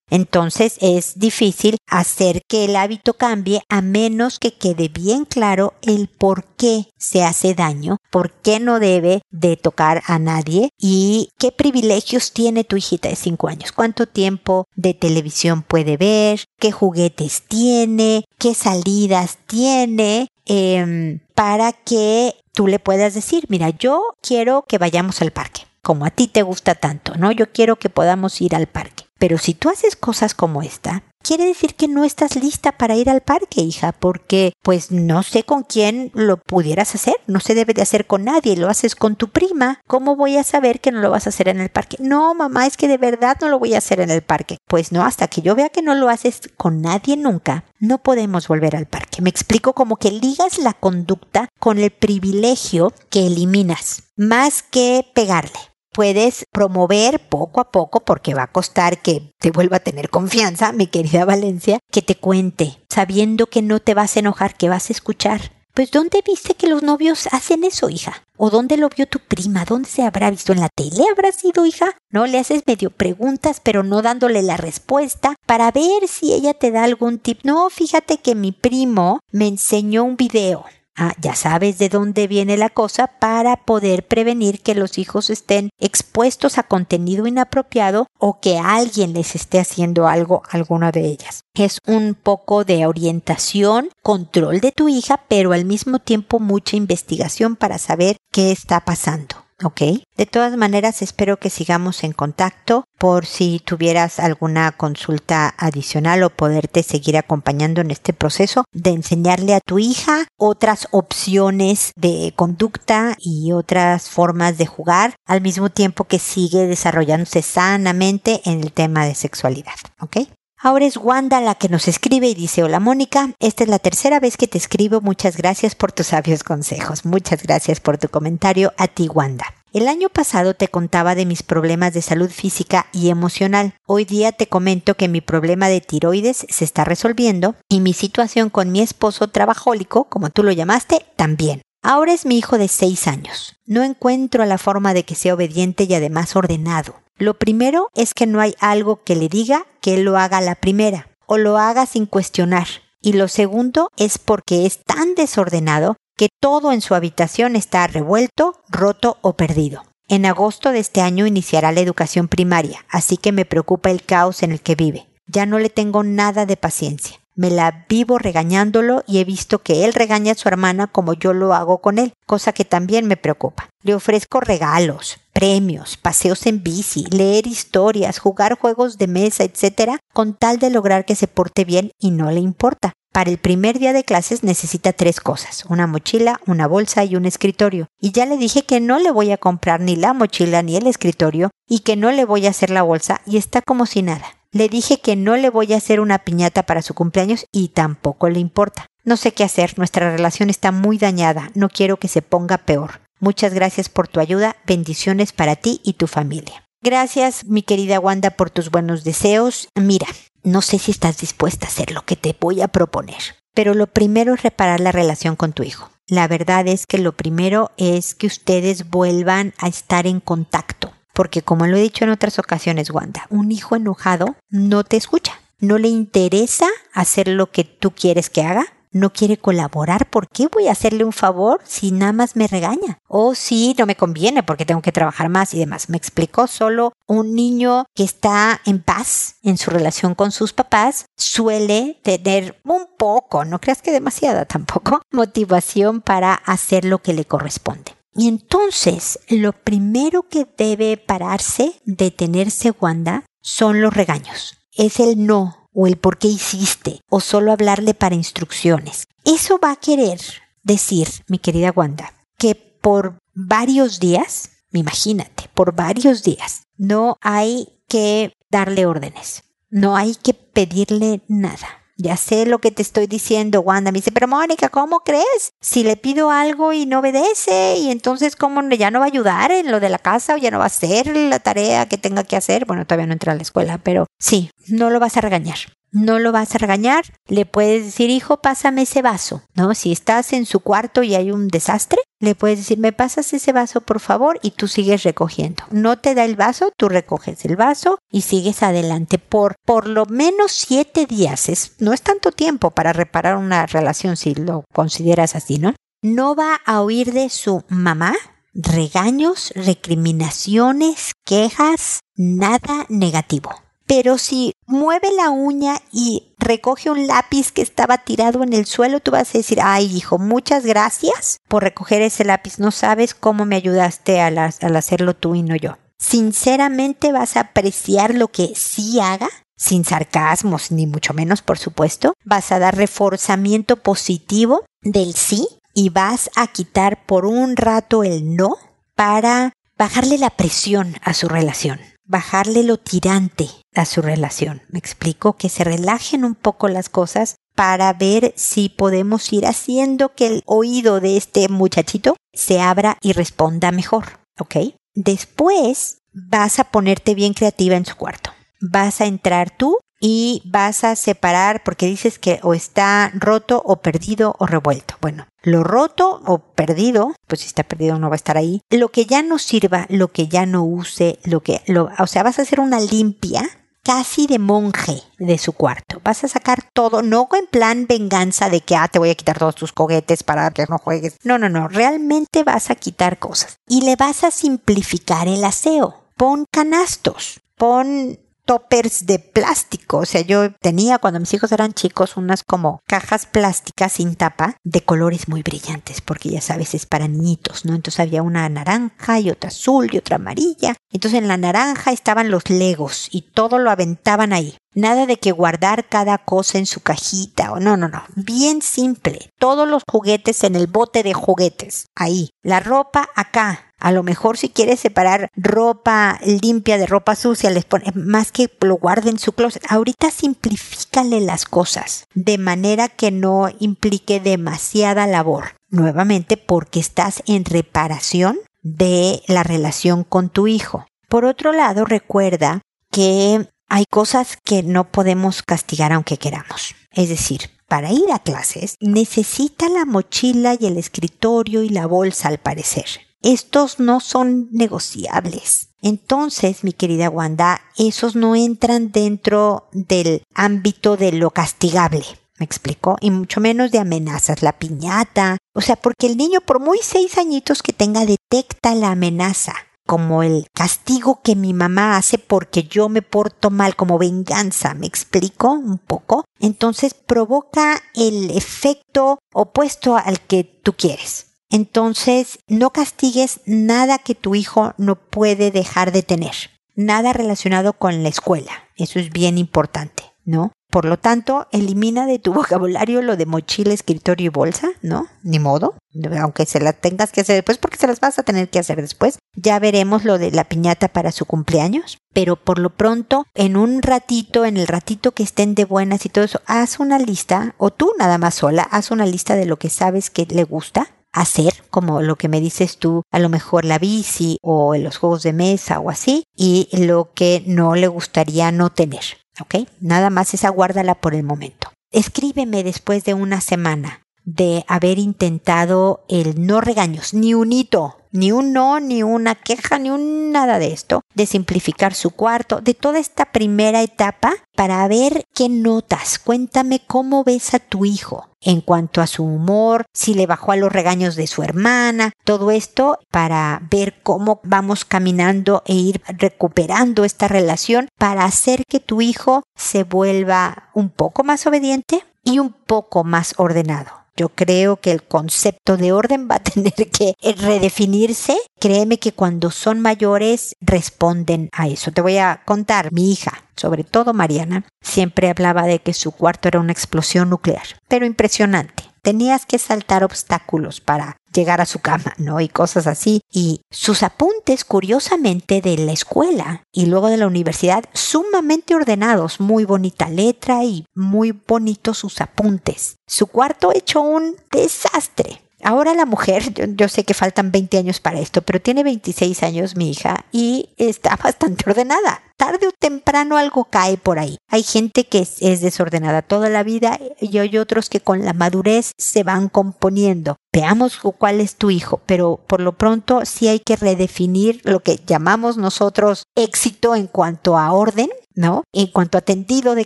Entonces 0.09 0.77
es 0.81 1.19
difícil 1.19 1.77
hacer 1.87 2.41
que 2.47 2.65
el 2.65 2.75
hábito 2.75 3.13
cambie 3.13 3.61
a 3.69 3.81
menos 3.81 4.39
que 4.39 4.53
quede 4.53 4.89
bien 4.89 5.25
claro 5.25 5.73
el 5.81 6.07
por 6.07 6.45
qué 6.57 6.87
se 6.97 7.23
hace 7.23 7.53
daño, 7.53 7.97
por 8.09 8.31
qué 8.31 8.59
no 8.59 8.79
debe 8.79 9.21
de 9.29 9.55
tocar 9.55 10.01
a 10.07 10.19
nadie 10.19 10.69
y 10.77 11.29
qué 11.37 11.51
privilegios 11.51 12.33
tiene 12.33 12.63
tu 12.63 12.75
hijita 12.77 13.09
de 13.09 13.15
5 13.15 13.47
años, 13.47 13.71
cuánto 13.71 14.07
tiempo 14.07 14.65
de 14.75 14.93
televisión 14.93 15.61
puede 15.61 15.97
ver, 15.97 16.43
qué 16.59 16.71
juguetes 16.71 17.43
tiene, 17.47 18.25
qué 18.37 18.55
salidas 18.55 19.37
tiene, 19.47 20.27
em, 20.45 21.19
para 21.35 21.71
que 21.73 22.35
tú 22.53 22.67
le 22.67 22.79
puedas 22.79 23.13
decir, 23.13 23.45
mira, 23.49 23.69
yo 23.69 24.15
quiero 24.21 24.65
que 24.67 24.77
vayamos 24.77 25.21
al 25.21 25.31
parque, 25.31 25.61
como 25.81 26.05
a 26.05 26.09
ti 26.09 26.27
te 26.27 26.41
gusta 26.41 26.75
tanto, 26.75 27.15
¿no? 27.15 27.31
Yo 27.31 27.51
quiero 27.51 27.77
que 27.77 27.89
podamos 27.89 28.41
ir 28.41 28.55
al 28.55 28.67
parque. 28.67 29.08
Pero 29.19 29.37
si 29.37 29.53
tú 29.53 29.69
haces 29.69 29.97
cosas 29.97 30.33
como 30.33 30.61
esta, 30.61 31.03
quiere 31.21 31.45
decir 31.45 31.75
que 31.75 31.89
no 31.89 32.05
estás 32.05 32.37
lista 32.37 32.71
para 32.71 32.95
ir 32.95 33.09
al 33.09 33.21
parque, 33.21 33.61
hija, 33.61 33.91
porque 33.91 34.53
pues 34.63 34.91
no 34.91 35.23
sé 35.23 35.43
con 35.43 35.63
quién 35.63 36.09
lo 36.13 36.37
pudieras 36.37 36.95
hacer, 36.95 37.15
no 37.27 37.41
se 37.41 37.53
debe 37.53 37.73
de 37.73 37.81
hacer 37.81 38.07
con 38.07 38.23
nadie, 38.23 38.55
lo 38.55 38.69
haces 38.69 38.95
con 38.95 39.17
tu 39.17 39.27
prima, 39.27 39.81
¿cómo 39.87 40.15
voy 40.15 40.37
a 40.37 40.43
saber 40.43 40.79
que 40.79 40.91
no 40.91 41.01
lo 41.01 41.11
vas 41.11 41.27
a 41.27 41.29
hacer 41.29 41.49
en 41.49 41.59
el 41.59 41.69
parque? 41.69 41.97
No, 41.99 42.33
mamá, 42.33 42.65
es 42.65 42.77
que 42.77 42.87
de 42.87 42.97
verdad 42.97 43.37
no 43.41 43.49
lo 43.49 43.59
voy 43.59 43.75
a 43.75 43.79
hacer 43.79 43.99
en 43.99 44.09
el 44.09 44.21
parque. 44.21 44.57
Pues 44.67 44.91
no, 44.91 45.03
hasta 45.03 45.27
que 45.27 45.41
yo 45.41 45.53
vea 45.53 45.69
que 45.69 45.81
no 45.81 45.95
lo 45.95 46.09
haces 46.09 46.41
con 46.55 46.81
nadie 46.81 47.17
nunca, 47.17 47.65
no 47.79 47.97
podemos 47.97 48.47
volver 48.47 48.77
al 48.77 48.85
parque. 48.85 49.21
Me 49.21 49.29
explico 49.29 49.73
como 49.73 49.97
que 49.97 50.11
ligas 50.11 50.57
la 50.59 50.73
conducta 50.73 51.49
con 51.59 51.77
el 51.77 51.91
privilegio 51.91 52.93
que 53.09 53.27
eliminas, 53.27 54.03
más 54.15 54.63
que 54.63 55.05
pegarle 55.13 55.59
puedes 55.91 56.45
promover 56.51 57.19
poco 57.29 57.61
a 57.61 57.71
poco, 57.71 58.01
porque 58.01 58.33
va 58.33 58.43
a 58.43 58.51
costar 58.51 59.01
que 59.01 59.33
te 59.39 59.51
vuelva 59.51 59.77
a 59.77 59.81
tener 59.81 60.09
confianza, 60.09 60.71
mi 60.71 60.87
querida 60.87 61.25
Valencia, 61.25 61.79
que 61.91 62.01
te 62.01 62.15
cuente, 62.15 62.77
sabiendo 62.89 63.47
que 63.47 63.61
no 63.61 63.79
te 63.79 63.93
vas 63.93 64.15
a 64.15 64.19
enojar, 64.19 64.55
que 64.55 64.69
vas 64.69 64.89
a 64.89 64.93
escuchar. 64.93 65.51
Pues 65.73 65.91
¿dónde 65.91 66.21
viste 66.25 66.55
que 66.55 66.67
los 66.67 66.83
novios 66.83 67.27
hacen 67.31 67.63
eso, 67.63 67.89
hija? 67.89 68.23
¿O 68.35 68.49
dónde 68.49 68.75
lo 68.75 68.89
vio 68.89 69.07
tu 69.07 69.19
prima? 69.19 69.63
¿Dónde 69.65 69.87
se 69.87 70.03
habrá 70.03 70.29
visto? 70.29 70.51
¿En 70.51 70.59
la 70.59 70.69
tele 70.69 71.05
habrá 71.09 71.31
sido, 71.31 71.65
hija? 71.65 71.95
No 72.09 72.25
le 72.25 72.39
haces 72.39 72.63
medio 72.65 72.89
preguntas, 72.89 73.61
pero 73.63 73.83
no 73.83 74.01
dándole 74.01 74.41
la 74.41 74.57
respuesta 74.57 75.35
para 75.45 75.71
ver 75.71 76.07
si 76.07 76.33
ella 76.33 76.53
te 76.53 76.71
da 76.71 76.83
algún 76.83 77.19
tip. 77.19 77.39
No, 77.43 77.69
fíjate 77.69 78.17
que 78.17 78.35
mi 78.35 78.51
primo 78.51 79.21
me 79.31 79.47
enseñó 79.47 80.03
un 80.03 80.17
video 80.17 80.65
Ah, 81.01 81.13
ya 81.21 81.33
sabes 81.33 81.77
de 81.77 81.87
dónde 81.87 82.27
viene 82.27 82.57
la 82.57 82.69
cosa 82.69 83.07
para 83.07 83.55
poder 83.55 84.05
prevenir 84.05 84.59
que 84.59 84.75
los 84.75 84.97
hijos 84.97 85.29
estén 85.29 85.69
expuestos 85.79 86.57
a 86.57 86.63
contenido 86.63 87.25
inapropiado 87.25 88.07
o 88.19 88.41
que 88.41 88.57
alguien 88.57 89.13
les 89.13 89.33
esté 89.33 89.61
haciendo 89.61 90.09
algo 90.09 90.43
a 90.51 90.57
alguna 90.57 90.91
de 90.91 91.05
ellas. 91.05 91.45
Es 91.53 91.79
un 91.87 92.15
poco 92.15 92.65
de 92.65 92.85
orientación, 92.85 93.87
control 94.03 94.59
de 94.59 94.73
tu 94.73 94.89
hija, 94.89 95.21
pero 95.29 95.53
al 95.53 95.63
mismo 95.63 95.99
tiempo 95.99 96.41
mucha 96.41 96.75
investigación 96.75 97.55
para 97.55 97.77
saber 97.77 98.17
qué 98.29 98.51
está 98.51 98.81
pasando. 98.81 99.48
¿Ok? 99.63 99.81
De 100.17 100.25
todas 100.25 100.55
maneras, 100.57 101.01
espero 101.01 101.37
que 101.37 101.49
sigamos 101.49 102.03
en 102.03 102.13
contacto 102.13 102.85
por 102.97 103.25
si 103.25 103.61
tuvieras 103.63 104.19
alguna 104.19 104.71
consulta 104.73 105.53
adicional 105.57 106.23
o 106.23 106.29
poderte 106.29 106.83
seguir 106.83 107.17
acompañando 107.17 107.81
en 107.81 107.91
este 107.91 108.13
proceso 108.13 108.65
de 108.73 108.91
enseñarle 108.91 109.53
a 109.55 109.61
tu 109.61 109.79
hija 109.79 110.27
otras 110.37 110.87
opciones 110.91 111.93
de 111.95 112.33
conducta 112.35 113.15
y 113.17 113.51
otras 113.53 114.09
formas 114.09 114.57
de 114.57 114.65
jugar 114.65 115.15
al 115.25 115.41
mismo 115.41 115.69
tiempo 115.69 116.03
que 116.03 116.19
sigue 116.19 116.67
desarrollándose 116.67 117.41
sanamente 117.41 118.41
en 118.45 118.61
el 118.61 118.73
tema 118.73 119.05
de 119.05 119.15
sexualidad, 119.15 119.75
¿ok? 120.01 120.17
Ahora 120.61 120.85
es 120.85 120.97
Wanda 120.97 121.39
la 121.39 121.55
que 121.55 121.69
nos 121.69 121.87
escribe 121.87 122.27
y 122.27 122.35
dice, 122.35 122.63
hola 122.63 122.81
Mónica, 122.81 123.31
esta 123.39 123.63
es 123.63 123.69
la 123.69 123.79
tercera 123.79 124.19
vez 124.19 124.35
que 124.35 124.45
te 124.45 124.57
escribo, 124.57 124.99
muchas 124.99 125.37
gracias 125.37 125.73
por 125.73 125.93
tus 125.93 126.07
sabios 126.07 126.43
consejos, 126.43 127.05
muchas 127.05 127.43
gracias 127.43 127.79
por 127.79 127.97
tu 127.97 128.09
comentario 128.09 128.73
a 128.77 128.89
ti 128.89 129.07
Wanda. 129.07 129.45
El 129.71 129.87
año 129.87 130.09
pasado 130.09 130.55
te 130.55 130.67
contaba 130.67 131.15
de 131.15 131.25
mis 131.25 131.43
problemas 131.43 131.93
de 131.93 132.01
salud 132.01 132.29
física 132.29 132.87
y 132.91 133.09
emocional. 133.09 133.73
Hoy 133.85 134.03
día 134.03 134.33
te 134.33 134.47
comento 134.47 134.95
que 134.95 135.07
mi 135.07 135.21
problema 135.21 135.69
de 135.69 135.79
tiroides 135.79 136.45
se 136.49 136.65
está 136.65 136.83
resolviendo 136.83 137.55
y 137.69 137.79
mi 137.79 137.93
situación 137.93 138.49
con 138.49 138.69
mi 138.73 138.81
esposo 138.81 139.29
trabajólico, 139.29 140.09
como 140.09 140.29
tú 140.29 140.43
lo 140.43 140.51
llamaste, 140.51 141.05
también. 141.15 141.61
Ahora 141.81 142.11
es 142.11 142.25
mi 142.25 142.37
hijo 142.37 142.57
de 142.57 142.67
seis 142.67 143.07
años. 143.07 143.55
No 143.65 143.83
encuentro 143.83 144.43
la 144.43 144.57
forma 144.57 144.93
de 144.93 145.03
que 145.03 145.15
sea 145.15 145.35
obediente 145.35 145.85
y 145.85 145.93
además 145.93 146.35
ordenado. 146.35 146.95
Lo 147.19 147.33
primero 147.33 147.89
es 147.95 148.13
que 148.13 148.25
no 148.25 148.39
hay 148.39 148.55
algo 148.61 149.03
que 149.03 149.15
le 149.17 149.27
diga 149.27 149.65
que 149.81 149.95
él 149.95 150.03
lo 150.03 150.17
haga 150.17 150.39
la 150.39 150.55
primera 150.55 151.09
o 151.25 151.37
lo 151.37 151.57
haga 151.57 151.85
sin 151.85 152.05
cuestionar. 152.05 152.67
Y 153.01 153.13
lo 153.13 153.27
segundo 153.27 153.91
es 153.97 154.17
porque 154.17 154.65
es 154.65 154.79
tan 154.85 155.15
desordenado 155.15 155.97
que 156.17 156.29
todo 156.39 156.71
en 156.71 156.79
su 156.79 156.95
habitación 156.95 157.57
está 157.57 157.85
revuelto, 157.87 158.61
roto 158.69 159.17
o 159.21 159.33
perdido. 159.33 159.83
En 160.07 160.25
agosto 160.25 160.71
de 160.71 160.79
este 160.79 161.01
año 161.01 161.27
iniciará 161.27 161.73
la 161.73 161.81
educación 161.81 162.29
primaria, 162.29 162.85
así 162.89 163.17
que 163.17 163.33
me 163.33 163.45
preocupa 163.45 163.91
el 163.91 164.03
caos 164.03 164.41
en 164.41 164.53
el 164.53 164.61
que 164.61 164.75
vive. 164.75 165.07
Ya 165.27 165.45
no 165.45 165.59
le 165.59 165.69
tengo 165.69 166.03
nada 166.03 166.45
de 166.45 166.55
paciencia. 166.55 167.19
Me 167.35 167.51
la 167.51 167.85
vivo 167.87 168.17
regañándolo 168.17 169.03
y 169.07 169.19
he 169.19 169.23
visto 169.23 169.59
que 169.59 169.85
él 169.85 169.93
regaña 169.93 170.31
a 170.33 170.35
su 170.35 170.49
hermana 170.49 170.87
como 170.87 171.13
yo 171.13 171.33
lo 171.33 171.53
hago 171.53 171.79
con 171.79 171.97
él, 171.97 172.13
cosa 172.25 172.53
que 172.53 172.65
también 172.65 173.07
me 173.07 173.15
preocupa. 173.17 173.69
Le 173.81 173.93
ofrezco 173.93 174.41
regalos, 174.41 175.19
premios, 175.39 175.95
paseos 175.95 176.45
en 176.47 176.63
bici, 176.63 177.05
leer 177.11 177.47
historias, 177.47 178.19
jugar 178.19 178.59
juegos 178.59 178.97
de 178.97 179.07
mesa, 179.07 179.45
etc., 179.45 179.91
con 180.13 180.33
tal 180.33 180.59
de 180.59 180.69
lograr 180.69 181.05
que 181.05 181.15
se 181.15 181.27
porte 181.29 181.63
bien 181.63 181.91
y 181.97 182.11
no 182.11 182.29
le 182.29 182.41
importa. 182.41 182.91
Para 183.13 183.29
el 183.29 183.37
primer 183.37 183.79
día 183.79 183.93
de 183.93 184.03
clases 184.03 184.43
necesita 184.43 184.91
tres 184.91 185.21
cosas, 185.21 185.63
una 185.69 185.87
mochila, 185.87 186.41
una 186.45 186.67
bolsa 186.67 187.05
y 187.05 187.15
un 187.15 187.25
escritorio. 187.25 187.87
Y 188.01 188.11
ya 188.11 188.25
le 188.25 188.35
dije 188.35 188.63
que 188.63 188.81
no 188.81 188.99
le 188.99 189.11
voy 189.11 189.31
a 189.31 189.37
comprar 189.37 189.79
ni 189.79 189.95
la 189.95 190.11
mochila 190.11 190.61
ni 190.61 190.75
el 190.75 190.87
escritorio 190.87 191.51
y 191.69 191.79
que 191.79 191.95
no 191.95 192.11
le 192.11 192.25
voy 192.25 192.45
a 192.45 192.49
hacer 192.49 192.69
la 192.69 192.81
bolsa 192.81 193.21
y 193.25 193.37
está 193.37 193.61
como 193.61 193.85
si 193.85 194.01
nada. 194.01 194.25
Le 194.51 194.67
dije 194.67 194.99
que 194.99 195.15
no 195.15 195.37
le 195.37 195.49
voy 195.49 195.71
a 195.71 195.77
hacer 195.77 196.01
una 196.01 196.19
piñata 196.19 196.63
para 196.63 196.81
su 196.81 196.93
cumpleaños 196.93 197.45
y 197.53 197.69
tampoco 197.69 198.27
le 198.27 198.41
importa. 198.41 198.87
No 199.05 199.15
sé 199.15 199.31
qué 199.31 199.45
hacer, 199.45 199.77
nuestra 199.77 200.11
relación 200.11 200.49
está 200.49 200.73
muy 200.73 200.97
dañada, 200.97 201.49
no 201.55 201.69
quiero 201.69 201.95
que 201.95 202.09
se 202.09 202.21
ponga 202.21 202.57
peor. 202.57 202.99
Muchas 203.19 203.53
gracias 203.53 203.89
por 203.89 204.07
tu 204.07 204.19
ayuda, 204.19 204.55
bendiciones 204.65 205.33
para 205.33 205.57
ti 205.57 205.81
y 205.83 205.93
tu 205.93 206.07
familia. 206.07 206.63
Gracias, 206.81 207.45
mi 207.45 207.61
querida 207.61 207.99
Wanda, 207.99 208.31
por 208.31 208.49
tus 208.49 208.71
buenos 208.71 209.03
deseos. 209.03 209.67
Mira, 209.75 210.07
no 210.43 210.61
sé 210.61 210.79
si 210.79 210.91
estás 210.91 211.17
dispuesta 211.17 211.65
a 211.65 211.69
hacer 211.69 211.91
lo 211.91 212.03
que 212.05 212.15
te 212.15 212.35
voy 212.39 212.61
a 212.61 212.69
proponer, 212.69 213.21
pero 213.53 213.73
lo 213.73 213.87
primero 213.87 214.33
es 214.33 214.43
reparar 214.43 214.79
la 214.79 214.93
relación 214.93 215.35
con 215.35 215.51
tu 215.51 215.63
hijo. 215.63 215.89
La 216.07 216.29
verdad 216.29 216.67
es 216.67 216.87
que 216.87 216.97
lo 216.97 217.11
primero 217.11 217.71
es 217.75 218.15
que 218.15 218.27
ustedes 218.27 218.89
vuelvan 218.89 219.53
a 219.57 219.67
estar 219.67 220.07
en 220.07 220.21
contacto, 220.21 220.93
porque 221.13 221.41
como 221.41 221.67
lo 221.67 221.75
he 221.75 221.81
dicho 221.81 222.05
en 222.05 222.11
otras 222.11 222.39
ocasiones, 222.39 222.89
Wanda, 222.89 223.27
un 223.29 223.51
hijo 223.51 223.75
enojado 223.75 224.37
no 224.49 224.85
te 224.85 224.95
escucha, 224.95 225.41
no 225.59 225.77
le 225.77 225.89
interesa 225.89 226.67
hacer 226.93 227.27
lo 227.27 227.51
que 227.51 227.65
tú 227.65 227.91
quieres 227.91 228.29
que 228.29 228.43
haga, 228.43 228.65
no 228.91 229.11
quiere 229.11 229.37
colaborar, 229.37 230.09
¿por 230.09 230.27
qué 230.29 230.47
voy 230.47 230.67
a 230.67 230.71
hacerle 230.71 231.03
un 231.03 231.13
favor 231.13 231.61
si 231.63 231.91
nada 231.91 232.13
más 232.13 232.35
me 232.35 232.47
regaña? 232.47 232.99
O 233.07 233.35
si 233.35 233.75
no 233.77 233.85
me 233.85 233.95
conviene 233.95 234.43
porque 234.43 234.65
tengo 234.65 234.81
que 234.81 234.91
trabajar 234.91 235.29
más 235.29 235.53
y 235.53 235.59
demás. 235.59 235.89
Me 235.89 235.97
explicó 235.97 236.47
solo 236.47 236.93
un 237.07 237.35
niño 237.35 237.85
que 237.95 238.03
está 238.03 238.61
en 238.65 238.81
paz 238.81 239.35
en 239.43 239.57
su 239.57 239.71
relación 239.71 240.15
con 240.15 240.31
sus 240.31 240.53
papás 240.53 241.05
suele 241.17 241.99
tener 242.03 242.59
un 242.65 242.87
poco, 242.97 243.45
no 243.45 243.59
creas 243.59 243.81
que 243.81 243.91
demasiada 243.91 244.45
tampoco, 244.45 245.01
motivación 245.11 246.01
para 246.01 246.33
hacer 246.33 246.85
lo 246.85 246.99
que 246.99 247.13
le 247.13 247.25
corresponde. 247.25 247.95
Y 248.13 248.27
entonces, 248.27 249.19
lo 249.29 249.53
primero 249.53 250.23
que 250.23 250.47
debe 250.57 250.97
pararse, 250.97 251.73
detenerse 251.85 252.73
Wanda, 252.79 253.23
son 253.41 253.81
los 253.81 253.93
regaños. 253.93 254.57
Es 254.75 254.99
el 254.99 255.25
no 255.25 255.58
o 255.79 255.87
el 255.87 255.95
por 255.95 256.17
qué 256.17 256.27
hiciste 256.27 256.99
o 257.09 257.21
solo 257.21 257.53
hablarle 257.53 257.93
para 257.93 258.13
instrucciones. 258.13 259.07
Eso 259.23 259.59
va 259.63 259.71
a 259.71 259.77
querer 259.77 260.19
decir, 260.61 261.07
mi 261.29 261.39
querida 261.39 261.71
Wanda, 261.73 262.13
que 262.37 262.53
por 262.53 263.17
varios 263.33 264.01
días, 264.01 264.49
imagínate, 264.73 265.49
por 265.53 265.73
varios 265.73 266.21
días, 266.21 266.63
no 266.75 267.15
hay 267.21 267.69
que 267.87 268.33
darle 268.51 268.85
órdenes, 268.85 269.43
no 269.69 269.95
hay 269.95 270.15
que 270.15 270.33
pedirle 270.33 271.21
nada. 271.29 271.78
Ya 272.01 272.15
sé 272.15 272.45
lo 272.45 272.59
que 272.59 272.71
te 272.71 272.81
estoy 272.81 273.07
diciendo, 273.07 273.59
Wanda. 273.59 273.91
Me 273.91 273.97
dice, 273.97 274.13
pero 274.13 274.25
Mónica, 274.25 274.69
¿cómo 274.69 275.01
crees? 275.01 275.51
Si 275.59 275.83
le 275.83 275.97
pido 275.97 276.31
algo 276.31 276.71
y 276.71 276.85
no 276.85 276.99
obedece, 276.99 277.75
y 277.75 277.91
entonces, 277.91 278.37
¿cómo 278.37 278.61
ya 278.69 278.89
no 278.89 278.99
va 278.99 279.05
a 279.05 279.09
ayudar 279.09 279.51
en 279.51 279.69
lo 279.69 279.81
de 279.81 279.89
la 279.89 279.97
casa 279.97 280.35
o 280.35 280.37
ya 280.37 280.49
no 280.49 280.59
va 280.59 280.63
a 280.63 280.67
hacer 280.67 281.07
la 281.07 281.39
tarea 281.39 281.89
que 281.89 281.97
tenga 281.97 282.23
que 282.23 282.37
hacer? 282.37 282.65
Bueno, 282.65 282.85
todavía 282.85 283.07
no 283.07 283.13
entra 283.13 283.33
a 283.33 283.35
la 283.35 283.41
escuela, 283.41 283.79
pero 283.83 284.05
sí, 284.17 284.49
no 284.69 284.89
lo 284.89 285.01
vas 285.01 285.17
a 285.17 285.21
regañar. 285.21 285.57
No 285.91 286.19
lo 286.19 286.31
vas 286.31 286.55
a 286.55 286.57
regañar, 286.57 287.03
le 287.27 287.45
puedes 287.45 287.85
decir, 287.85 288.09
hijo, 288.09 288.37
pásame 288.37 288.83
ese 288.83 289.01
vaso, 289.01 289.43
¿no? 289.55 289.73
Si 289.75 289.91
estás 289.91 290.33
en 290.33 290.45
su 290.45 290.59
cuarto 290.59 291.03
y 291.03 291.15
hay 291.15 291.31
un 291.31 291.47
desastre, 291.47 291.99
le 292.19 292.35
puedes 292.35 292.59
decir, 292.59 292.77
me 292.79 292.91
pasas 292.91 293.31
ese 293.33 293.53
vaso, 293.53 293.81
por 293.81 293.99
favor, 293.99 294.39
y 294.41 294.51
tú 294.51 294.67
sigues 294.67 295.03
recogiendo. 295.03 295.63
No 295.71 295.97
te 295.97 296.15
da 296.15 296.25
el 296.25 296.35
vaso, 296.35 296.71
tú 296.77 296.89
recoges 296.89 297.45
el 297.45 297.55
vaso 297.55 297.99
y 298.11 298.21
sigues 298.21 298.61
adelante 298.63 299.17
por 299.17 299.55
por 299.65 299.87
lo 299.87 300.05
menos 300.05 300.51
siete 300.51 301.05
días. 301.05 301.49
Es, 301.49 301.73
no 301.79 301.93
es 301.93 302.01
tanto 302.01 302.31
tiempo 302.31 302.71
para 302.71 302.93
reparar 302.93 303.37
una 303.37 303.65
relación 303.65 304.17
si 304.17 304.35
lo 304.35 304.65
consideras 304.73 305.35
así, 305.35 305.59
¿no? 305.59 305.73
No 306.01 306.35
va 306.35 306.59
a 306.65 306.81
oír 306.81 307.13
de 307.13 307.29
su 307.29 307.63
mamá 307.69 308.15
regaños, 308.53 309.53
recriminaciones, 309.55 311.13
quejas, 311.25 311.99
nada 312.15 312.85
negativo. 312.89 313.51
Pero 313.89 314.19
si 314.19 314.53
mueve 314.67 315.09
la 315.17 315.31
uña 315.31 315.77
y 315.91 316.35
recoge 316.37 316.91
un 316.91 317.07
lápiz 317.07 317.51
que 317.51 317.63
estaba 317.63 317.97
tirado 317.97 318.43
en 318.43 318.53
el 318.53 318.67
suelo, 318.67 318.99
tú 318.99 319.09
vas 319.09 319.33
a 319.33 319.39
decir, 319.39 319.57
ay 319.63 319.85
hijo, 319.97 320.19
muchas 320.19 320.63
gracias 320.63 321.39
por 321.47 321.63
recoger 321.63 322.03
ese 322.03 322.23
lápiz. 322.23 322.59
No 322.59 322.69
sabes 322.69 323.15
cómo 323.15 323.45
me 323.45 323.55
ayudaste 323.55 324.21
al, 324.21 324.37
al 324.37 324.75
hacerlo 324.75 325.15
tú 325.15 325.33
y 325.33 325.41
no 325.41 325.55
yo. 325.55 325.79
Sinceramente 325.97 327.11
vas 327.11 327.35
a 327.35 327.39
apreciar 327.39 328.13
lo 328.13 328.27
que 328.27 328.53
sí 328.55 328.99
haga 328.99 329.27
sin 329.57 329.83
sarcasmos, 329.83 330.71
ni 330.71 330.85
mucho 330.85 331.15
menos, 331.15 331.41
por 331.41 331.57
supuesto. 331.57 332.13
Vas 332.23 332.51
a 332.51 332.59
dar 332.59 332.77
reforzamiento 332.77 333.77
positivo 333.77 334.65
del 334.83 335.15
sí 335.15 335.47
y 335.73 335.89
vas 335.89 336.29
a 336.35 336.45
quitar 336.45 337.07
por 337.07 337.25
un 337.25 337.57
rato 337.57 338.03
el 338.03 338.35
no 338.35 338.55
para 338.93 339.51
bajarle 339.79 340.19
la 340.19 340.29
presión 340.29 340.95
a 341.01 341.15
su 341.15 341.27
relación 341.27 341.79
bajarle 342.09 342.63
lo 342.63 342.77
tirante 342.77 343.47
a 343.79 343.85
su 343.85 344.01
relación. 344.01 344.61
Me 344.69 344.79
explico 344.79 345.33
que 345.33 345.49
se 345.49 345.63
relajen 345.63 346.25
un 346.25 346.35
poco 346.35 346.67
las 346.67 346.89
cosas 346.89 347.35
para 347.55 347.91
ver 347.93 348.33
si 348.35 348.69
podemos 348.69 349.31
ir 349.33 349.45
haciendo 349.45 350.13
que 350.15 350.27
el 350.27 350.43
oído 350.45 350.99
de 350.99 351.17
este 351.17 351.49
muchachito 351.49 352.15
se 352.33 352.61
abra 352.61 352.97
y 353.01 353.13
responda 353.13 353.71
mejor, 353.71 354.19
¿ok? 354.39 354.75
Después 354.95 355.99
vas 356.13 356.59
a 356.59 356.65
ponerte 356.65 357.15
bien 357.15 357.33
creativa 357.33 357.75
en 357.75 357.85
su 357.85 357.95
cuarto. 357.95 358.31
Vas 358.61 359.01
a 359.01 359.05
entrar 359.05 359.49
tú 359.49 359.77
y 360.01 360.41
vas 360.45 360.83
a 360.83 360.95
separar 360.95 361.63
porque 361.63 361.85
dices 361.85 362.19
que 362.19 362.39
o 362.43 362.53
está 362.53 363.11
roto 363.13 363.61
o 363.65 363.77
perdido 363.77 364.35
o 364.39 364.45
revuelto. 364.45 364.95
Bueno, 365.01 365.27
lo 365.43 365.63
roto 365.63 366.21
o 366.25 366.39
perdido, 366.53 367.13
pues 367.27 367.41
si 367.41 367.47
está 367.47 367.63
perdido 367.63 367.99
no 367.99 368.09
va 368.09 368.15
a 368.15 368.17
estar 368.17 368.37
ahí. 368.37 368.61
Lo 368.69 368.89
que 368.89 369.05
ya 369.05 369.21
no 369.21 369.39
sirva, 369.39 369.85
lo 369.89 370.09
que 370.09 370.27
ya 370.27 370.45
no 370.45 370.63
use, 370.63 371.19
lo 371.23 371.41
que, 371.41 371.61
lo, 371.67 371.89
o 371.97 372.07
sea, 372.07 372.23
vas 372.23 372.39
a 372.39 372.43
hacer 372.43 372.59
una 372.59 372.79
limpia 372.79 373.43
casi 373.89 374.27
de 374.27 374.37
monje 374.37 375.01
de 375.17 375.39
su 375.39 375.53
cuarto. 375.53 375.99
Vas 376.03 376.23
a 376.23 376.27
sacar 376.27 376.61
todo, 376.73 377.01
no 377.01 377.27
en 377.33 377.47
plan 377.47 377.87
venganza 377.87 378.47
de 378.47 378.61
que, 378.61 378.75
ah, 378.75 378.87
te 378.87 378.99
voy 378.99 379.09
a 379.09 379.15
quitar 379.15 379.39
todos 379.39 379.55
tus 379.55 379.73
coguetes 379.73 380.21
para 380.21 380.51
que 380.51 380.67
no 380.69 380.77
juegues. 380.77 381.17
No, 381.23 381.39
no, 381.39 381.49
no, 381.49 381.67
realmente 381.67 382.43
vas 382.43 382.69
a 382.69 382.75
quitar 382.75 383.17
cosas. 383.17 383.57
Y 383.67 383.81
le 383.81 383.95
vas 383.95 384.23
a 384.23 384.29
simplificar 384.29 385.27
el 385.27 385.43
aseo. 385.43 386.03
Pon 386.15 386.45
canastos, 386.51 387.41
pon 387.55 388.19
toppers 388.49 389.05
de 389.05 389.19
plástico. 389.19 389.97
O 389.97 390.05
sea, 390.05 390.21
yo 390.21 390.51
tenía 390.55 390.97
cuando 390.97 391.19
mis 391.19 391.31
hijos 391.35 391.51
eran 391.51 391.73
chicos 391.73 392.17
unas 392.17 392.43
como 392.43 392.81
cajas 392.87 393.27
plásticas 393.27 393.91
sin 393.91 394.15
tapa 394.15 394.55
de 394.63 394.81
colores 394.81 395.27
muy 395.27 395.43
brillantes, 395.43 396.01
porque 396.01 396.29
ya 396.29 396.41
sabes, 396.41 396.73
es 396.73 396.87
para 396.87 397.07
niñitos, 397.07 397.65
¿no? 397.65 397.75
Entonces 397.75 397.99
había 397.99 398.23
una 398.23 398.49
naranja 398.49 399.19
y 399.19 399.29
otra 399.29 399.49
azul 399.49 399.87
y 399.91 399.99
otra 399.99 400.15
amarilla. 400.15 400.75
Entonces 400.91 401.19
en 401.19 401.27
la 401.27 401.37
naranja 401.37 401.91
estaban 401.91 402.31
los 402.31 402.49
legos 402.49 403.07
y 403.11 403.21
todo 403.21 403.59
lo 403.59 403.69
aventaban 403.69 404.33
ahí. 404.33 404.57
Nada 404.73 405.05
de 405.05 405.17
que 405.17 405.31
guardar 405.31 405.87
cada 405.87 406.17
cosa 406.17 406.57
en 406.57 406.65
su 406.65 406.79
cajita 406.79 407.51
o 407.51 407.59
no, 407.59 407.77
no, 407.77 407.87
no. 407.87 408.01
Bien 408.15 408.63
simple. 408.63 409.29
Todos 409.37 409.67
los 409.67 409.83
juguetes 409.87 410.43
en 410.43 410.55
el 410.55 410.65
bote 410.65 411.03
de 411.03 411.13
juguetes. 411.13 411.85
Ahí. 411.95 412.31
La 412.41 412.59
ropa 412.61 413.09
acá 413.15 413.68
a 413.79 413.91
lo 413.91 414.03
mejor 414.03 414.37
si 414.37 414.49
quieres 414.49 414.79
separar 414.79 415.31
ropa 415.35 416.19
limpia 416.25 416.77
de 416.77 416.85
ropa 416.85 417.15
sucia, 417.15 417.49
les 417.49 417.65
pone 417.65 417.91
más 417.95 418.31
que 418.31 418.49
lo 418.61 418.75
guarden 418.75 419.15
en 419.15 419.19
su 419.19 419.31
closet. 419.31 419.63
Ahorita 419.69 420.11
simplifícale 420.11 421.21
las 421.21 421.45
cosas 421.45 422.05
de 422.13 422.37
manera 422.37 422.89
que 422.89 423.11
no 423.11 423.47
implique 423.59 424.19
demasiada 424.19 425.07
labor. 425.07 425.55
Nuevamente 425.69 426.37
porque 426.37 426.79
estás 426.79 427.23
en 427.27 427.45
reparación 427.45 428.37
de 428.61 429.21
la 429.27 429.43
relación 429.43 430.03
con 430.03 430.29
tu 430.29 430.47
hijo. 430.47 430.85
Por 431.07 431.25
otro 431.25 431.53
lado, 431.53 431.85
recuerda 431.85 432.61
que 432.91 433.47
hay 433.69 433.85
cosas 433.89 434.37
que 434.43 434.63
no 434.63 434.91
podemos 434.91 435.41
castigar 435.43 435.93
aunque 435.93 436.17
queramos. 436.17 436.75
Es 436.91 437.09
decir, 437.09 437.51
para 437.67 437.91
ir 437.91 438.11
a 438.11 438.19
clases 438.19 438.75
necesita 438.79 439.69
la 439.69 439.85
mochila 439.85 440.57
y 440.59 440.65
el 440.65 440.77
escritorio 440.77 441.61
y 441.61 441.69
la 441.69 441.85
bolsa 441.85 442.27
al 442.27 442.39
parecer 442.39 443.08
estos 443.21 443.79
no 443.79 443.99
son 443.99 444.47
negociables. 444.51 445.69
Entonces, 445.81 446.63
mi 446.63 446.73
querida 446.73 447.09
Wanda, 447.09 447.61
esos 447.77 448.15
no 448.15 448.35
entran 448.35 448.91
dentro 448.91 449.69
del 449.71 450.23
ámbito 450.33 450.97
de 450.97 451.11
lo 451.11 451.31
castigable. 451.31 452.03
¿Me 452.37 452.45
explicó? 452.45 452.97
Y 453.01 453.11
mucho 453.11 453.41
menos 453.41 453.71
de 453.71 453.79
amenazas, 453.79 454.41
la 454.41 454.57
piñata. 454.57 455.37
O 455.53 455.61
sea, 455.61 455.75
porque 455.75 456.07
el 456.07 456.17
niño, 456.17 456.39
por 456.41 456.59
muy 456.59 456.79
seis 456.81 457.17
añitos 457.17 457.61
que 457.61 457.73
tenga, 457.73 458.05
detecta 458.05 458.75
la 458.75 458.91
amenaza 458.91 459.53
como 459.89 460.21
el 460.21 460.45
castigo 460.53 461.21
que 461.23 461.35
mi 461.35 461.51
mamá 461.51 461.97
hace 461.97 462.19
porque 462.19 462.61
yo 462.61 462.89
me 462.89 463.01
porto 463.01 463.49
mal, 463.49 463.75
como 463.75 463.97
venganza, 463.97 464.75
¿me 464.75 464.85
explico 464.85 465.51
un 465.51 465.79
poco? 465.79 466.25
Entonces 466.39 466.93
provoca 466.93 467.81
el 467.95 468.29
efecto 468.29 469.17
opuesto 469.33 469.97
al 469.97 470.21
que 470.21 470.43
tú 470.43 470.73
quieres. 470.73 471.28
Entonces, 471.49 472.39
no 472.47 472.69
castigues 472.71 473.41
nada 473.45 473.97
que 473.97 474.13
tu 474.13 474.35
hijo 474.35 474.73
no 474.77 474.95
puede 474.95 475.49
dejar 475.49 475.91
de 475.91 476.03
tener, 476.03 476.35
nada 476.75 477.11
relacionado 477.11 477.73
con 477.73 478.03
la 478.03 478.09
escuela. 478.09 478.51
Eso 478.77 478.99
es 478.99 479.09
bien 479.09 479.39
importante, 479.39 480.03
¿no? 480.25 480.51
Por 480.69 480.85
lo 480.85 480.97
tanto, 480.97 481.47
elimina 481.51 482.05
de 482.05 482.19
tu 482.19 482.33
vocabulario 482.35 483.01
lo 483.01 483.17
de 483.17 483.25
mochila, 483.25 483.73
escritorio 483.73 484.27
y 484.27 484.29
bolsa, 484.29 484.69
¿no? 484.83 485.07
Ni 485.23 485.39
modo. 485.39 485.73
Aunque 486.21 486.45
se 486.45 486.59
las 486.59 486.79
tengas 486.79 487.11
que 487.11 487.21
hacer 487.21 487.37
después, 487.37 487.57
porque 487.57 487.77
se 487.77 487.87
las 487.87 487.99
vas 487.99 488.19
a 488.19 488.23
tener 488.23 488.49
que 488.49 488.59
hacer 488.59 488.79
después. 488.79 489.17
Ya 489.35 489.57
veremos 489.57 490.05
lo 490.05 490.19
de 490.19 490.29
la 490.29 490.43
piñata 490.43 490.89
para 490.89 491.11
su 491.11 491.25
cumpleaños. 491.25 491.97
Pero 492.13 492.35
por 492.35 492.59
lo 492.59 492.69
pronto, 492.69 493.25
en 493.33 493.57
un 493.57 493.81
ratito, 493.81 494.45
en 494.45 494.57
el 494.57 494.67
ratito 494.67 495.13
que 495.13 495.23
estén 495.23 495.55
de 495.55 495.65
buenas 495.65 496.05
y 496.05 496.09
todo 496.09 496.25
eso, 496.25 496.41
haz 496.45 496.79
una 496.79 496.99
lista, 496.99 497.55
o 497.57 497.71
tú 497.71 497.91
nada 497.97 498.19
más 498.19 498.35
sola, 498.35 498.61
haz 498.61 498.91
una 498.91 499.07
lista 499.07 499.35
de 499.35 499.45
lo 499.45 499.57
que 499.57 499.71
sabes 499.71 500.11
que 500.11 500.27
le 500.27 500.43
gusta 500.43 500.89
hacer, 501.11 501.53
como 501.69 502.01
lo 502.01 502.15
que 502.15 502.27
me 502.29 502.41
dices 502.41 502.77
tú, 502.77 503.03
a 503.11 503.19
lo 503.19 503.29
mejor 503.29 503.65
la 503.65 503.79
bici 503.79 504.37
o 504.41 504.75
los 504.75 504.97
juegos 504.97 505.23
de 505.23 505.33
mesa 505.33 505.79
o 505.79 505.89
así, 505.89 506.25
y 506.35 506.69
lo 506.71 507.13
que 507.13 507.43
no 507.45 507.75
le 507.75 507.87
gustaría 507.87 508.51
no 508.51 508.69
tener. 508.69 509.03
¿Ok? 509.41 509.67
Nada 509.79 510.09
más 510.09 510.33
esa 510.33 510.49
guárdala 510.49 510.95
por 510.95 511.15
el 511.15 511.23
momento. 511.23 511.71
Escríbeme 511.91 512.63
después 512.63 513.05
de 513.05 513.13
una 513.13 513.41
semana 513.41 514.01
de 514.25 514.63
haber 514.67 514.99
intentado 514.99 516.05
el 516.09 516.45
no 516.45 516.61
regaños, 516.61 517.13
ni 517.13 517.33
un 517.33 517.51
hito, 517.51 517.98
ni 518.11 518.31
un 518.31 518.53
no, 518.53 518.79
ni 518.79 519.03
una 519.03 519.35
queja, 519.35 519.79
ni 519.79 519.89
un 519.89 520.31
nada 520.31 520.59
de 520.59 520.73
esto, 520.73 521.01
de 521.13 521.25
simplificar 521.25 521.93
su 521.93 522.11
cuarto, 522.11 522.61
de 522.61 522.73
toda 522.73 522.99
esta 522.99 523.25
primera 523.25 523.81
etapa 523.81 524.33
para 524.55 524.87
ver 524.87 525.25
qué 525.33 525.49
notas. 525.49 526.19
Cuéntame 526.19 526.81
cómo 526.85 527.23
ves 527.23 527.53
a 527.53 527.59
tu 527.59 527.85
hijo 527.85 528.29
en 528.41 528.61
cuanto 528.61 529.01
a 529.01 529.07
su 529.07 529.23
humor, 529.23 529.85
si 529.93 530.13
le 530.13 530.25
bajó 530.25 530.51
a 530.51 530.55
los 530.55 530.71
regaños 530.71 531.15
de 531.15 531.27
su 531.27 531.43
hermana, 531.43 532.11
todo 532.23 532.51
esto 532.51 532.99
para 533.11 533.61
ver 533.69 534.01
cómo 534.01 534.39
vamos 534.43 534.85
caminando 534.85 535.61
e 535.65 535.73
ir 535.73 536.01
recuperando 536.07 537.03
esta 537.03 537.27
relación 537.27 537.89
para 537.97 538.25
hacer 538.25 538.63
que 538.67 538.79
tu 538.79 539.01
hijo 539.01 539.43
se 539.55 539.83
vuelva 539.83 540.69
un 540.73 540.89
poco 540.89 541.23
más 541.23 541.45
obediente 541.47 542.03
y 542.23 542.39
un 542.39 542.53
poco 542.53 543.03
más 543.03 543.33
ordenado. 543.37 543.98
Yo 544.19 544.27
creo 544.27 544.75
que 544.75 544.91
el 544.91 545.03
concepto 545.03 545.77
de 545.77 545.93
orden 545.93 546.27
va 546.29 546.35
a 546.35 546.43
tener 546.43 546.73
que 546.73 547.13
redefinirse. 547.37 548.37
Créeme 548.59 548.99
que 548.99 549.13
cuando 549.13 549.49
son 549.49 549.79
mayores 549.79 550.57
responden 550.59 551.47
a 551.53 551.69
eso. 551.69 551.93
Te 551.93 552.01
voy 552.01 552.17
a 552.17 552.41
contar, 552.45 552.91
mi 552.91 553.13
hija, 553.13 553.45
sobre 553.55 553.85
todo 553.85 554.13
Mariana, 554.13 554.65
siempre 554.81 555.29
hablaba 555.29 555.63
de 555.63 555.79
que 555.79 555.93
su 555.93 556.11
cuarto 556.11 556.49
era 556.49 556.59
una 556.59 556.73
explosión 556.73 557.29
nuclear, 557.29 557.63
pero 557.87 558.05
impresionante 558.05 558.83
tenías 559.01 559.45
que 559.45 559.57
saltar 559.57 560.03
obstáculos 560.03 560.81
para 560.81 561.17
llegar 561.39 561.61
a 561.61 561.65
su 561.65 561.79
cama, 561.79 562.13
¿no? 562.17 562.41
Y 562.41 562.49
cosas 562.49 562.87
así. 562.87 563.21
Y 563.31 563.61
sus 563.71 564.03
apuntes, 564.03 564.65
curiosamente, 564.65 565.61
de 565.61 565.77
la 565.77 565.91
escuela 565.91 566.63
y 566.71 566.85
luego 566.85 567.07
de 567.07 567.17
la 567.17 567.27
universidad, 567.27 567.85
sumamente 567.93 568.75
ordenados, 568.75 569.39
muy 569.39 569.65
bonita 569.65 570.09
letra 570.09 570.63
y 570.63 570.85
muy 570.93 571.31
bonitos 571.31 571.97
sus 571.97 572.21
apuntes. 572.21 572.97
Su 573.07 573.27
cuarto 573.27 573.71
hecho 573.73 574.01
un 574.01 574.35
desastre. 574.51 575.41
Ahora 575.63 575.93
la 575.93 576.05
mujer, 576.05 576.53
yo, 576.75 576.87
sé 576.87 577.03
que 577.03 577.13
faltan 577.13 577.51
20 577.51 577.77
años 577.77 577.99
para 577.99 578.19
esto, 578.19 578.41
pero 578.41 578.61
tiene 578.61 578.83
26 578.83 579.43
años 579.43 579.75
mi 579.75 579.91
hija 579.91 580.25
y 580.31 580.69
está 580.77 581.15
bastante 581.23 581.69
ordenada. 581.69 582.23
Tarde 582.37 582.67
o 582.67 582.71
temprano 582.71 583.35
algo 583.35 583.65
cae 583.65 583.97
por 583.97 584.17
ahí. 584.17 584.37
Hay 584.49 584.63
gente 584.63 585.03
que 585.03 585.19
es, 585.19 585.41
es 585.41 585.59
desordenada 585.59 586.21
toda 586.21 586.47
la 586.47 586.63
vida 586.63 586.97
y 587.19 587.37
hay 587.37 587.57
otros 587.57 587.89
que 587.89 587.99
con 587.99 588.23
la 588.23 588.31
madurez 588.31 588.93
se 588.97 589.23
van 589.23 589.49
componiendo. 589.49 590.37
Veamos 590.53 590.97
cuál 591.17 591.41
es 591.41 591.57
tu 591.57 591.69
hijo, 591.69 592.01
pero 592.05 592.39
por 592.47 592.61
lo 592.61 592.77
pronto 592.77 593.25
sí 593.25 593.49
hay 593.49 593.59
que 593.59 593.75
redefinir 593.75 594.61
lo 594.63 594.79
que 594.79 595.01
llamamos 595.05 595.57
nosotros 595.57 596.23
éxito 596.35 596.95
en 596.95 597.07
cuanto 597.07 597.57
a 597.57 597.73
orden 597.73 598.09
¿no? 598.35 598.63
En 598.73 598.87
cuanto 598.87 599.17
a 599.17 599.21
tendido 599.21 599.75
de 599.75 599.85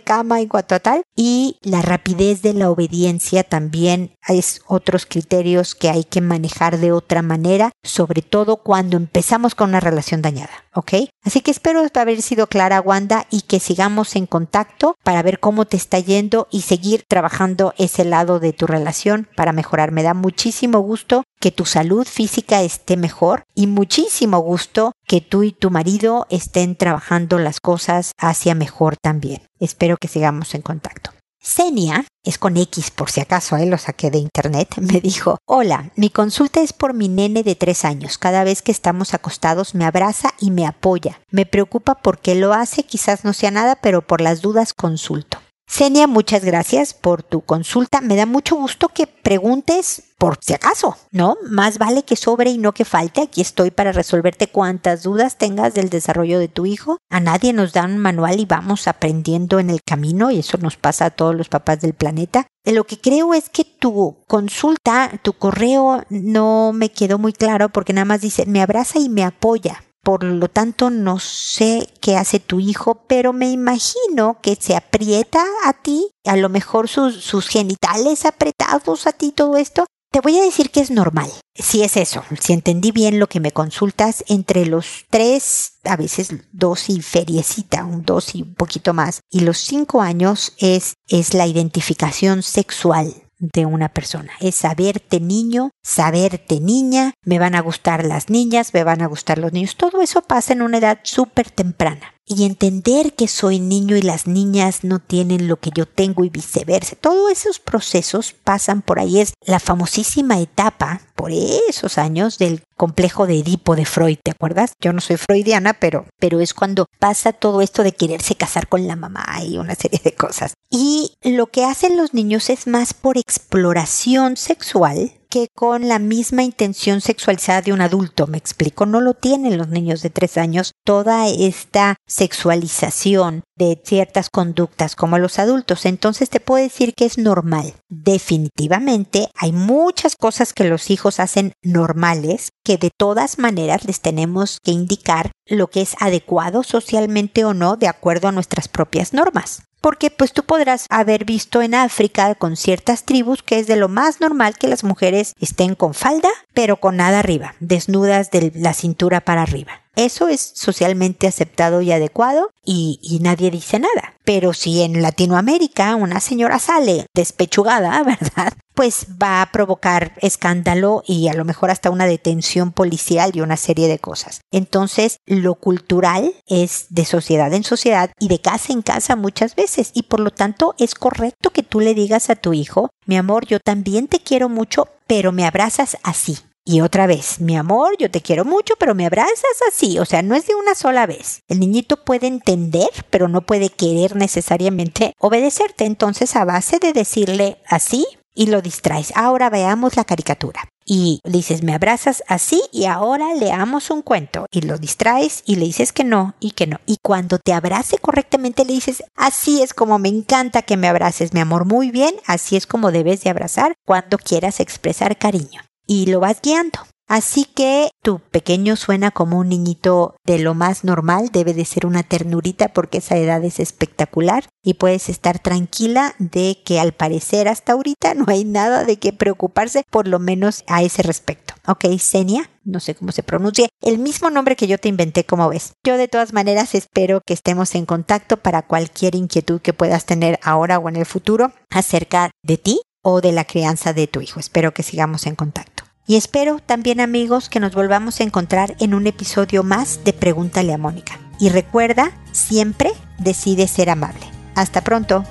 cama, 0.00 0.40
en 0.40 0.48
cuanto 0.48 0.74
a 0.74 0.80
tal, 0.80 1.02
y 1.16 1.58
la 1.62 1.82
rapidez 1.82 2.42
de 2.42 2.54
la 2.54 2.70
obediencia 2.70 3.44
también 3.44 4.16
es 4.28 4.62
otros 4.66 5.06
criterios 5.06 5.74
que 5.74 5.90
hay 5.90 6.04
que 6.04 6.20
manejar 6.20 6.78
de 6.78 6.92
otra 6.92 7.22
manera, 7.22 7.72
sobre 7.82 8.22
todo 8.22 8.56
cuando 8.56 8.96
empezamos 8.96 9.54
con 9.54 9.70
una 9.70 9.80
relación 9.80 10.22
dañada, 10.22 10.63
¿ok? 10.74 11.08
Así 11.24 11.40
que 11.40 11.50
espero 11.50 11.82
haber 11.94 12.22
sido 12.22 12.46
clara, 12.48 12.80
Wanda, 12.80 13.26
y 13.30 13.42
que 13.42 13.60
sigamos 13.60 14.16
en 14.16 14.26
contacto 14.26 14.96
para 15.02 15.22
ver 15.22 15.40
cómo 15.40 15.64
te 15.64 15.76
está 15.76 15.98
yendo 15.98 16.48
y 16.50 16.62
seguir 16.62 17.04
trabajando 17.08 17.72
ese 17.78 18.04
lado 18.04 18.40
de 18.40 18.52
tu 18.52 18.66
relación 18.66 19.28
para 19.36 19.52
mejorar. 19.52 19.92
Me 19.92 20.02
da 20.02 20.14
muchísimo 20.14 20.80
gusto 20.80 21.24
que 21.40 21.52
tu 21.52 21.64
salud 21.64 22.06
física 22.06 22.62
esté 22.62 22.96
mejor 22.96 23.44
y 23.54 23.66
muchísimo 23.66 24.38
gusto 24.38 24.92
que 25.06 25.20
tú 25.20 25.42
y 25.42 25.52
tu 25.52 25.70
marido 25.70 26.26
estén 26.30 26.76
trabajando 26.76 27.38
las 27.38 27.60
cosas 27.60 28.12
hacia 28.18 28.54
mejor 28.54 28.96
también. 28.96 29.42
Espero 29.60 29.96
que 29.96 30.08
sigamos 30.08 30.54
en 30.54 30.62
contacto. 30.62 31.13
Senia, 31.46 32.06
es 32.24 32.38
con 32.38 32.56
X 32.56 32.90
por 32.90 33.10
si 33.10 33.20
acaso, 33.20 33.58
¿eh? 33.58 33.66
lo 33.66 33.76
saqué 33.76 34.10
de 34.10 34.16
internet, 34.16 34.76
me 34.80 35.02
dijo, 35.02 35.36
hola, 35.46 35.92
mi 35.94 36.08
consulta 36.08 36.62
es 36.62 36.72
por 36.72 36.94
mi 36.94 37.08
nene 37.08 37.42
de 37.42 37.54
tres 37.54 37.84
años. 37.84 38.16
Cada 38.16 38.44
vez 38.44 38.62
que 38.62 38.72
estamos 38.72 39.12
acostados 39.12 39.74
me 39.74 39.84
abraza 39.84 40.30
y 40.40 40.50
me 40.50 40.66
apoya. 40.66 41.20
Me 41.30 41.44
preocupa 41.44 41.96
porque 41.96 42.34
lo 42.34 42.54
hace, 42.54 42.84
quizás 42.84 43.24
no 43.24 43.34
sea 43.34 43.50
nada, 43.50 43.76
pero 43.76 44.00
por 44.00 44.22
las 44.22 44.40
dudas 44.40 44.72
consulto. 44.72 45.38
Senia, 45.66 46.06
muchas 46.06 46.44
gracias 46.44 46.94
por 46.94 47.22
tu 47.22 47.40
consulta. 47.40 48.00
Me 48.00 48.16
da 48.16 48.26
mucho 48.26 48.54
gusto 48.54 48.88
que 48.88 49.06
preguntes 49.06 50.14
por 50.18 50.38
si 50.40 50.54
acaso, 50.54 50.96
¿no? 51.10 51.36
Más 51.50 51.78
vale 51.78 52.04
que 52.04 52.16
sobre 52.16 52.50
y 52.50 52.58
no 52.58 52.72
que 52.72 52.84
falte. 52.84 53.22
Aquí 53.22 53.40
estoy 53.40 53.70
para 53.70 53.90
resolverte 53.90 54.46
cuantas 54.46 55.02
dudas 55.02 55.36
tengas 55.36 55.74
del 55.74 55.90
desarrollo 55.90 56.38
de 56.38 56.48
tu 56.48 56.64
hijo. 56.66 56.98
A 57.10 57.18
nadie 57.18 57.52
nos 57.52 57.72
dan 57.72 57.94
un 57.94 57.98
manual 57.98 58.38
y 58.38 58.44
vamos 58.44 58.86
aprendiendo 58.86 59.58
en 59.58 59.70
el 59.70 59.82
camino 59.82 60.30
y 60.30 60.38
eso 60.38 60.58
nos 60.58 60.76
pasa 60.76 61.06
a 61.06 61.10
todos 61.10 61.34
los 61.34 61.48
papás 61.48 61.80
del 61.80 61.94
planeta. 61.94 62.46
Lo 62.64 62.84
que 62.84 63.00
creo 63.00 63.34
es 63.34 63.48
que 63.48 63.64
tu 63.64 64.18
consulta, 64.28 65.10
tu 65.22 65.32
correo 65.32 66.04
no 66.08 66.72
me 66.72 66.90
quedó 66.90 67.18
muy 67.18 67.32
claro 67.32 67.68
porque 67.68 67.92
nada 67.92 68.04
más 68.04 68.20
dice 68.20 68.46
me 68.46 68.62
abraza 68.62 68.98
y 68.98 69.08
me 69.08 69.24
apoya. 69.24 69.82
Por 70.04 70.22
lo 70.22 70.48
tanto, 70.48 70.90
no 70.90 71.18
sé 71.18 71.88
qué 72.02 72.16
hace 72.16 72.38
tu 72.38 72.60
hijo, 72.60 73.06
pero 73.08 73.32
me 73.32 73.50
imagino 73.50 74.38
que 74.42 74.54
se 74.54 74.76
aprieta 74.76 75.42
a 75.64 75.72
ti, 75.72 76.10
a 76.26 76.36
lo 76.36 76.50
mejor 76.50 76.88
sus, 76.88 77.24
sus 77.24 77.48
genitales 77.48 78.26
apretados 78.26 79.06
a 79.06 79.12
ti, 79.12 79.32
todo 79.32 79.56
esto. 79.56 79.86
Te 80.12 80.20
voy 80.20 80.38
a 80.38 80.42
decir 80.42 80.70
que 80.70 80.80
es 80.80 80.90
normal. 80.90 81.30
Si 81.54 81.82
es 81.82 81.96
eso, 81.96 82.22
si 82.38 82.52
entendí 82.52 82.92
bien 82.92 83.18
lo 83.18 83.28
que 83.28 83.40
me 83.40 83.50
consultas, 83.50 84.22
entre 84.28 84.66
los 84.66 85.06
tres, 85.08 85.78
a 85.84 85.96
veces 85.96 86.34
dos 86.52 86.90
y 86.90 87.00
feriecita, 87.00 87.84
un 87.84 88.04
dos 88.04 88.34
y 88.34 88.42
un 88.42 88.54
poquito 88.54 88.92
más, 88.92 89.20
y 89.30 89.40
los 89.40 89.56
cinco 89.56 90.02
años 90.02 90.52
es, 90.58 90.94
es 91.08 91.32
la 91.32 91.46
identificación 91.46 92.42
sexual 92.42 93.23
de 93.52 93.66
una 93.66 93.88
persona. 93.88 94.32
Es 94.40 94.56
saberte 94.56 95.20
niño, 95.20 95.70
saberte 95.82 96.60
niña, 96.60 97.12
me 97.24 97.38
van 97.38 97.54
a 97.54 97.60
gustar 97.60 98.04
las 98.04 98.30
niñas, 98.30 98.72
me 98.72 98.84
van 98.84 99.02
a 99.02 99.06
gustar 99.06 99.38
los 99.38 99.52
niños. 99.52 99.76
Todo 99.76 100.02
eso 100.02 100.22
pasa 100.22 100.52
en 100.52 100.62
una 100.62 100.78
edad 100.78 101.00
súper 101.02 101.50
temprana 101.50 102.13
y 102.26 102.44
entender 102.44 103.14
que 103.14 103.28
soy 103.28 103.60
niño 103.60 103.96
y 103.96 104.02
las 104.02 104.26
niñas 104.26 104.82
no 104.82 104.98
tienen 104.98 105.48
lo 105.48 105.56
que 105.56 105.70
yo 105.74 105.86
tengo 105.86 106.24
y 106.24 106.30
viceversa. 106.30 106.96
Todos 106.96 107.30
esos 107.30 107.58
procesos 107.58 108.32
pasan 108.32 108.82
por 108.82 108.98
ahí. 108.98 109.20
Es 109.20 109.34
la 109.44 109.60
famosísima 109.60 110.40
etapa, 110.40 111.02
por 111.14 111.30
esos 111.32 111.96
años, 111.98 112.38
del 112.38 112.62
complejo 112.76 113.26
de 113.26 113.38
Edipo 113.38 113.76
de 113.76 113.84
Freud, 113.84 114.18
¿te 114.22 114.32
acuerdas? 114.32 114.72
Yo 114.80 114.92
no 114.92 115.00
soy 115.00 115.16
freudiana, 115.16 115.74
pero, 115.74 116.06
pero 116.18 116.40
es 116.40 116.54
cuando 116.54 116.86
pasa 116.98 117.32
todo 117.32 117.60
esto 117.60 117.82
de 117.82 117.92
quererse 117.92 118.34
casar 118.34 118.68
con 118.68 118.86
la 118.86 118.96
mamá 118.96 119.24
y 119.42 119.58
una 119.58 119.74
serie 119.74 120.00
de 120.02 120.14
cosas. 120.14 120.54
Y 120.70 121.12
lo 121.22 121.46
que 121.46 121.64
hacen 121.64 121.96
los 121.96 122.14
niños 122.14 122.50
es 122.50 122.66
más 122.66 122.94
por 122.94 123.16
exploración 123.16 124.36
sexual 124.36 125.12
que 125.34 125.48
con 125.52 125.88
la 125.88 125.98
misma 125.98 126.44
intención 126.44 127.00
sexualizada 127.00 127.60
de 127.60 127.72
un 127.72 127.80
adulto, 127.80 128.28
me 128.28 128.38
explico, 128.38 128.86
no 128.86 129.00
lo 129.00 129.14
tienen 129.14 129.58
los 129.58 129.66
niños 129.66 130.00
de 130.00 130.08
tres 130.08 130.38
años, 130.38 130.70
toda 130.84 131.26
esta 131.26 131.96
sexualización 132.06 133.42
de 133.56 133.82
ciertas 133.84 134.30
conductas 134.30 134.94
como 134.94 135.18
los 135.18 135.40
adultos, 135.40 135.86
entonces 135.86 136.30
te 136.30 136.38
puedo 136.38 136.62
decir 136.62 136.94
que 136.94 137.04
es 137.04 137.18
normal. 137.18 137.74
Definitivamente 137.88 139.26
hay 139.34 139.50
muchas 139.50 140.14
cosas 140.14 140.52
que 140.52 140.62
los 140.62 140.88
hijos 140.92 141.18
hacen 141.18 141.52
normales 141.64 142.50
que 142.64 142.78
de 142.78 142.90
todas 142.90 143.38
maneras 143.38 143.84
les 143.84 144.00
tenemos 144.00 144.58
que 144.62 144.72
indicar 144.72 145.30
lo 145.46 145.68
que 145.68 145.82
es 145.82 145.94
adecuado 146.00 146.62
socialmente 146.62 147.44
o 147.44 147.54
no 147.54 147.76
de 147.76 147.88
acuerdo 147.88 148.28
a 148.28 148.32
nuestras 148.32 148.68
propias 148.68 149.12
normas 149.12 149.62
porque 149.84 150.10
pues 150.10 150.32
tú 150.32 150.44
podrás 150.44 150.86
haber 150.88 151.26
visto 151.26 151.60
en 151.60 151.74
África 151.74 152.34
con 152.36 152.56
ciertas 152.56 153.04
tribus 153.04 153.42
que 153.42 153.58
es 153.58 153.66
de 153.66 153.76
lo 153.76 153.90
más 153.90 154.18
normal 154.18 154.56
que 154.56 154.66
las 154.66 154.82
mujeres 154.82 155.34
estén 155.40 155.74
con 155.74 155.92
falda, 155.92 156.30
pero 156.54 156.78
con 156.78 156.96
nada 156.96 157.18
arriba, 157.18 157.54
desnudas 157.60 158.30
de 158.30 158.50
la 158.54 158.72
cintura 158.72 159.20
para 159.20 159.42
arriba. 159.42 159.83
Eso 159.96 160.28
es 160.28 160.52
socialmente 160.54 161.26
aceptado 161.26 161.80
y 161.80 161.92
adecuado 161.92 162.50
y, 162.64 163.18
nadie 163.20 163.50
dice 163.50 163.78
nada. 163.78 164.14
Pero 164.24 164.52
si 164.54 164.82
en 164.82 165.02
Latinoamérica 165.02 165.94
una 165.96 166.20
señora 166.20 166.58
sale 166.58 167.06
despechugada, 167.14 168.02
¿verdad? 168.04 168.54
Pues 168.74 169.06
va 169.22 169.40
a 169.40 169.52
provocar 169.52 170.12
escándalo 170.20 171.04
y 171.06 171.28
a 171.28 171.34
lo 171.34 171.44
mejor 171.44 171.70
hasta 171.70 171.90
una 171.90 172.06
detención 172.06 172.72
policial 172.72 173.30
y 173.34 173.40
una 173.40 173.56
serie 173.56 173.86
de 173.86 174.00
cosas. 174.00 174.40
Entonces, 174.50 175.18
lo 175.26 175.54
cultural 175.54 176.34
es 176.46 176.86
de 176.88 177.04
sociedad 177.04 177.52
en 177.52 177.62
sociedad 177.62 178.10
y 178.18 178.28
de 178.28 178.40
casa 178.40 178.72
en 178.72 178.82
casa 178.82 179.14
muchas 179.14 179.54
veces 179.54 179.90
y 179.94 180.04
por 180.04 180.20
lo 180.20 180.30
tanto 180.30 180.74
es 180.78 180.94
correcto 180.94 181.50
que 181.50 181.62
tú 181.62 181.80
le 181.80 181.94
digas 181.94 182.30
a 182.30 182.36
tu 182.36 182.52
hijo, 182.52 182.90
mi 183.06 183.16
amor, 183.16 183.46
yo 183.46 183.60
también 183.60 184.08
te 184.08 184.18
quiero 184.20 184.48
mucho, 184.48 184.88
pero 185.06 185.30
me 185.30 185.46
abrazas 185.46 185.96
así. 186.02 186.38
Y 186.66 186.80
otra 186.80 187.06
vez, 187.06 187.40
mi 187.40 187.56
amor, 187.56 187.94
yo 187.98 188.10
te 188.10 188.22
quiero 188.22 188.46
mucho, 188.46 188.74
pero 188.78 188.94
me 188.94 189.04
abrazas 189.04 189.60
así, 189.68 189.98
o 189.98 190.06
sea, 190.06 190.22
no 190.22 190.34
es 190.34 190.46
de 190.46 190.54
una 190.54 190.74
sola 190.74 191.04
vez. 191.04 191.42
El 191.46 191.60
niñito 191.60 192.02
puede 192.04 192.26
entender, 192.26 192.88
pero 193.10 193.28
no 193.28 193.42
puede 193.42 193.68
querer 193.68 194.16
necesariamente 194.16 195.14
obedecerte. 195.18 195.84
Entonces, 195.84 196.34
a 196.36 196.46
base 196.46 196.78
de 196.78 196.94
decirle 196.94 197.58
así, 197.66 198.06
y 198.34 198.46
lo 198.46 198.62
distraes. 198.62 199.12
Ahora 199.14 199.48
veamos 199.48 199.96
la 199.96 200.04
caricatura. 200.04 200.68
Y 200.86 201.20
le 201.24 201.38
dices, 201.38 201.62
me 201.62 201.74
abrazas 201.74 202.22
así 202.28 202.60
y 202.70 202.84
ahora 202.84 203.32
leamos 203.34 203.90
un 203.90 204.02
cuento. 204.02 204.46
Y 204.50 204.62
lo 204.62 204.76
distraes 204.76 205.42
y 205.46 205.56
le 205.56 205.64
dices 205.64 205.92
que 205.92 206.04
no 206.04 206.34
y 206.40 206.50
que 206.50 206.66
no. 206.66 206.78
Y 206.84 206.98
cuando 207.00 207.38
te 207.38 207.54
abrace 207.54 207.96
correctamente 207.98 208.64
le 208.64 208.74
dices, 208.74 209.02
así 209.16 209.62
es 209.62 209.72
como 209.72 209.98
me 209.98 210.10
encanta 210.10 210.62
que 210.62 210.76
me 210.76 210.88
abraces, 210.88 211.32
mi 211.32 211.40
amor, 211.40 211.64
muy 211.64 211.90
bien, 211.90 212.14
así 212.26 212.56
es 212.56 212.66
como 212.66 212.90
debes 212.90 213.22
de 213.22 213.30
abrazar 213.30 213.74
cuando 213.86 214.18
quieras 214.18 214.60
expresar 214.60 215.16
cariño 215.16 215.62
y 215.86 216.06
lo 216.06 216.20
vas 216.20 216.40
guiando. 216.42 216.80
Así 217.06 217.44
que 217.44 217.90
tu 218.02 218.18
pequeño 218.18 218.76
suena 218.76 219.10
como 219.10 219.38
un 219.38 219.50
niñito 219.50 220.16
de 220.24 220.38
lo 220.38 220.54
más 220.54 220.84
normal, 220.84 221.28
debe 221.30 221.52
de 221.52 221.66
ser 221.66 221.84
una 221.84 222.02
ternurita 222.02 222.68
porque 222.68 222.98
esa 222.98 223.16
edad 223.18 223.44
es 223.44 223.60
espectacular 223.60 224.44
y 224.62 224.74
puedes 224.74 225.10
estar 225.10 225.38
tranquila 225.38 226.14
de 226.18 226.62
que 226.64 226.80
al 226.80 226.92
parecer 226.92 227.46
hasta 227.46 227.74
ahorita 227.74 228.14
no 228.14 228.24
hay 228.28 228.44
nada 228.44 228.84
de 228.84 228.96
qué 228.96 229.12
preocuparse, 229.12 229.84
por 229.90 230.08
lo 230.08 230.18
menos 230.18 230.64
a 230.66 230.82
ese 230.82 231.02
respecto. 231.02 231.52
Ok, 231.66 231.84
Senia, 231.98 232.50
no 232.64 232.80
sé 232.80 232.94
cómo 232.94 233.12
se 233.12 233.22
pronuncia, 233.22 233.68
el 233.82 233.98
mismo 233.98 234.30
nombre 234.30 234.56
que 234.56 234.66
yo 234.66 234.78
te 234.78 234.88
inventé, 234.88 235.24
como 235.24 235.50
ves. 235.50 235.74
Yo 235.84 235.98
de 235.98 236.08
todas 236.08 236.32
maneras 236.32 236.74
espero 236.74 237.20
que 237.26 237.34
estemos 237.34 237.74
en 237.74 237.84
contacto 237.84 238.38
para 238.38 238.62
cualquier 238.62 239.14
inquietud 239.14 239.60
que 239.60 239.74
puedas 239.74 240.06
tener 240.06 240.40
ahora 240.42 240.78
o 240.78 240.88
en 240.88 240.96
el 240.96 241.06
futuro 241.06 241.52
acerca 241.70 242.30
de 242.42 242.56
ti 242.56 242.80
o 243.02 243.20
de 243.20 243.32
la 243.32 243.44
crianza 243.44 243.92
de 243.92 244.06
tu 244.06 244.22
hijo. 244.22 244.40
Espero 244.40 244.72
que 244.72 244.82
sigamos 244.82 245.26
en 245.26 245.34
contacto. 245.34 245.73
Y 246.06 246.16
espero 246.16 246.58
también 246.64 247.00
amigos 247.00 247.48
que 247.48 247.60
nos 247.60 247.74
volvamos 247.74 248.20
a 248.20 248.24
encontrar 248.24 248.76
en 248.78 248.92
un 248.92 249.06
episodio 249.06 249.62
más 249.62 250.04
de 250.04 250.12
Pregúntale 250.12 250.74
a 250.74 250.78
Mónica. 250.78 251.18
Y 251.40 251.48
recuerda, 251.48 252.12
siempre 252.32 252.92
decide 253.18 253.66
ser 253.68 253.88
amable. 253.88 254.20
Hasta 254.54 254.84
pronto. 254.84 255.24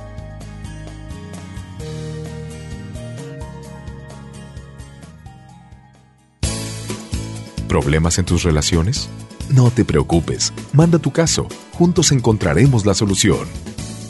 ¿Problemas 7.67 8.17
en 8.17 8.25
tus 8.25 8.41
relaciones? 8.43 9.09
No 9.49 9.69
te 9.71 9.85
preocupes, 9.85 10.53
manda 10.73 10.99
tu 10.99 11.11
caso, 11.11 11.47
juntos 11.73 12.11
encontraremos 12.11 12.85
la 12.85 12.93
solución. 12.93 13.47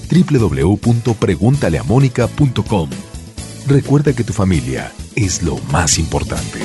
www.preguntaleamónica.com 0.10 2.90
Recuerda 3.68 4.14
que 4.14 4.26
tu 4.26 4.34
familia 4.34 4.92
es 5.16 5.42
lo 5.42 5.58
más 5.72 5.98
importante. 5.98 6.60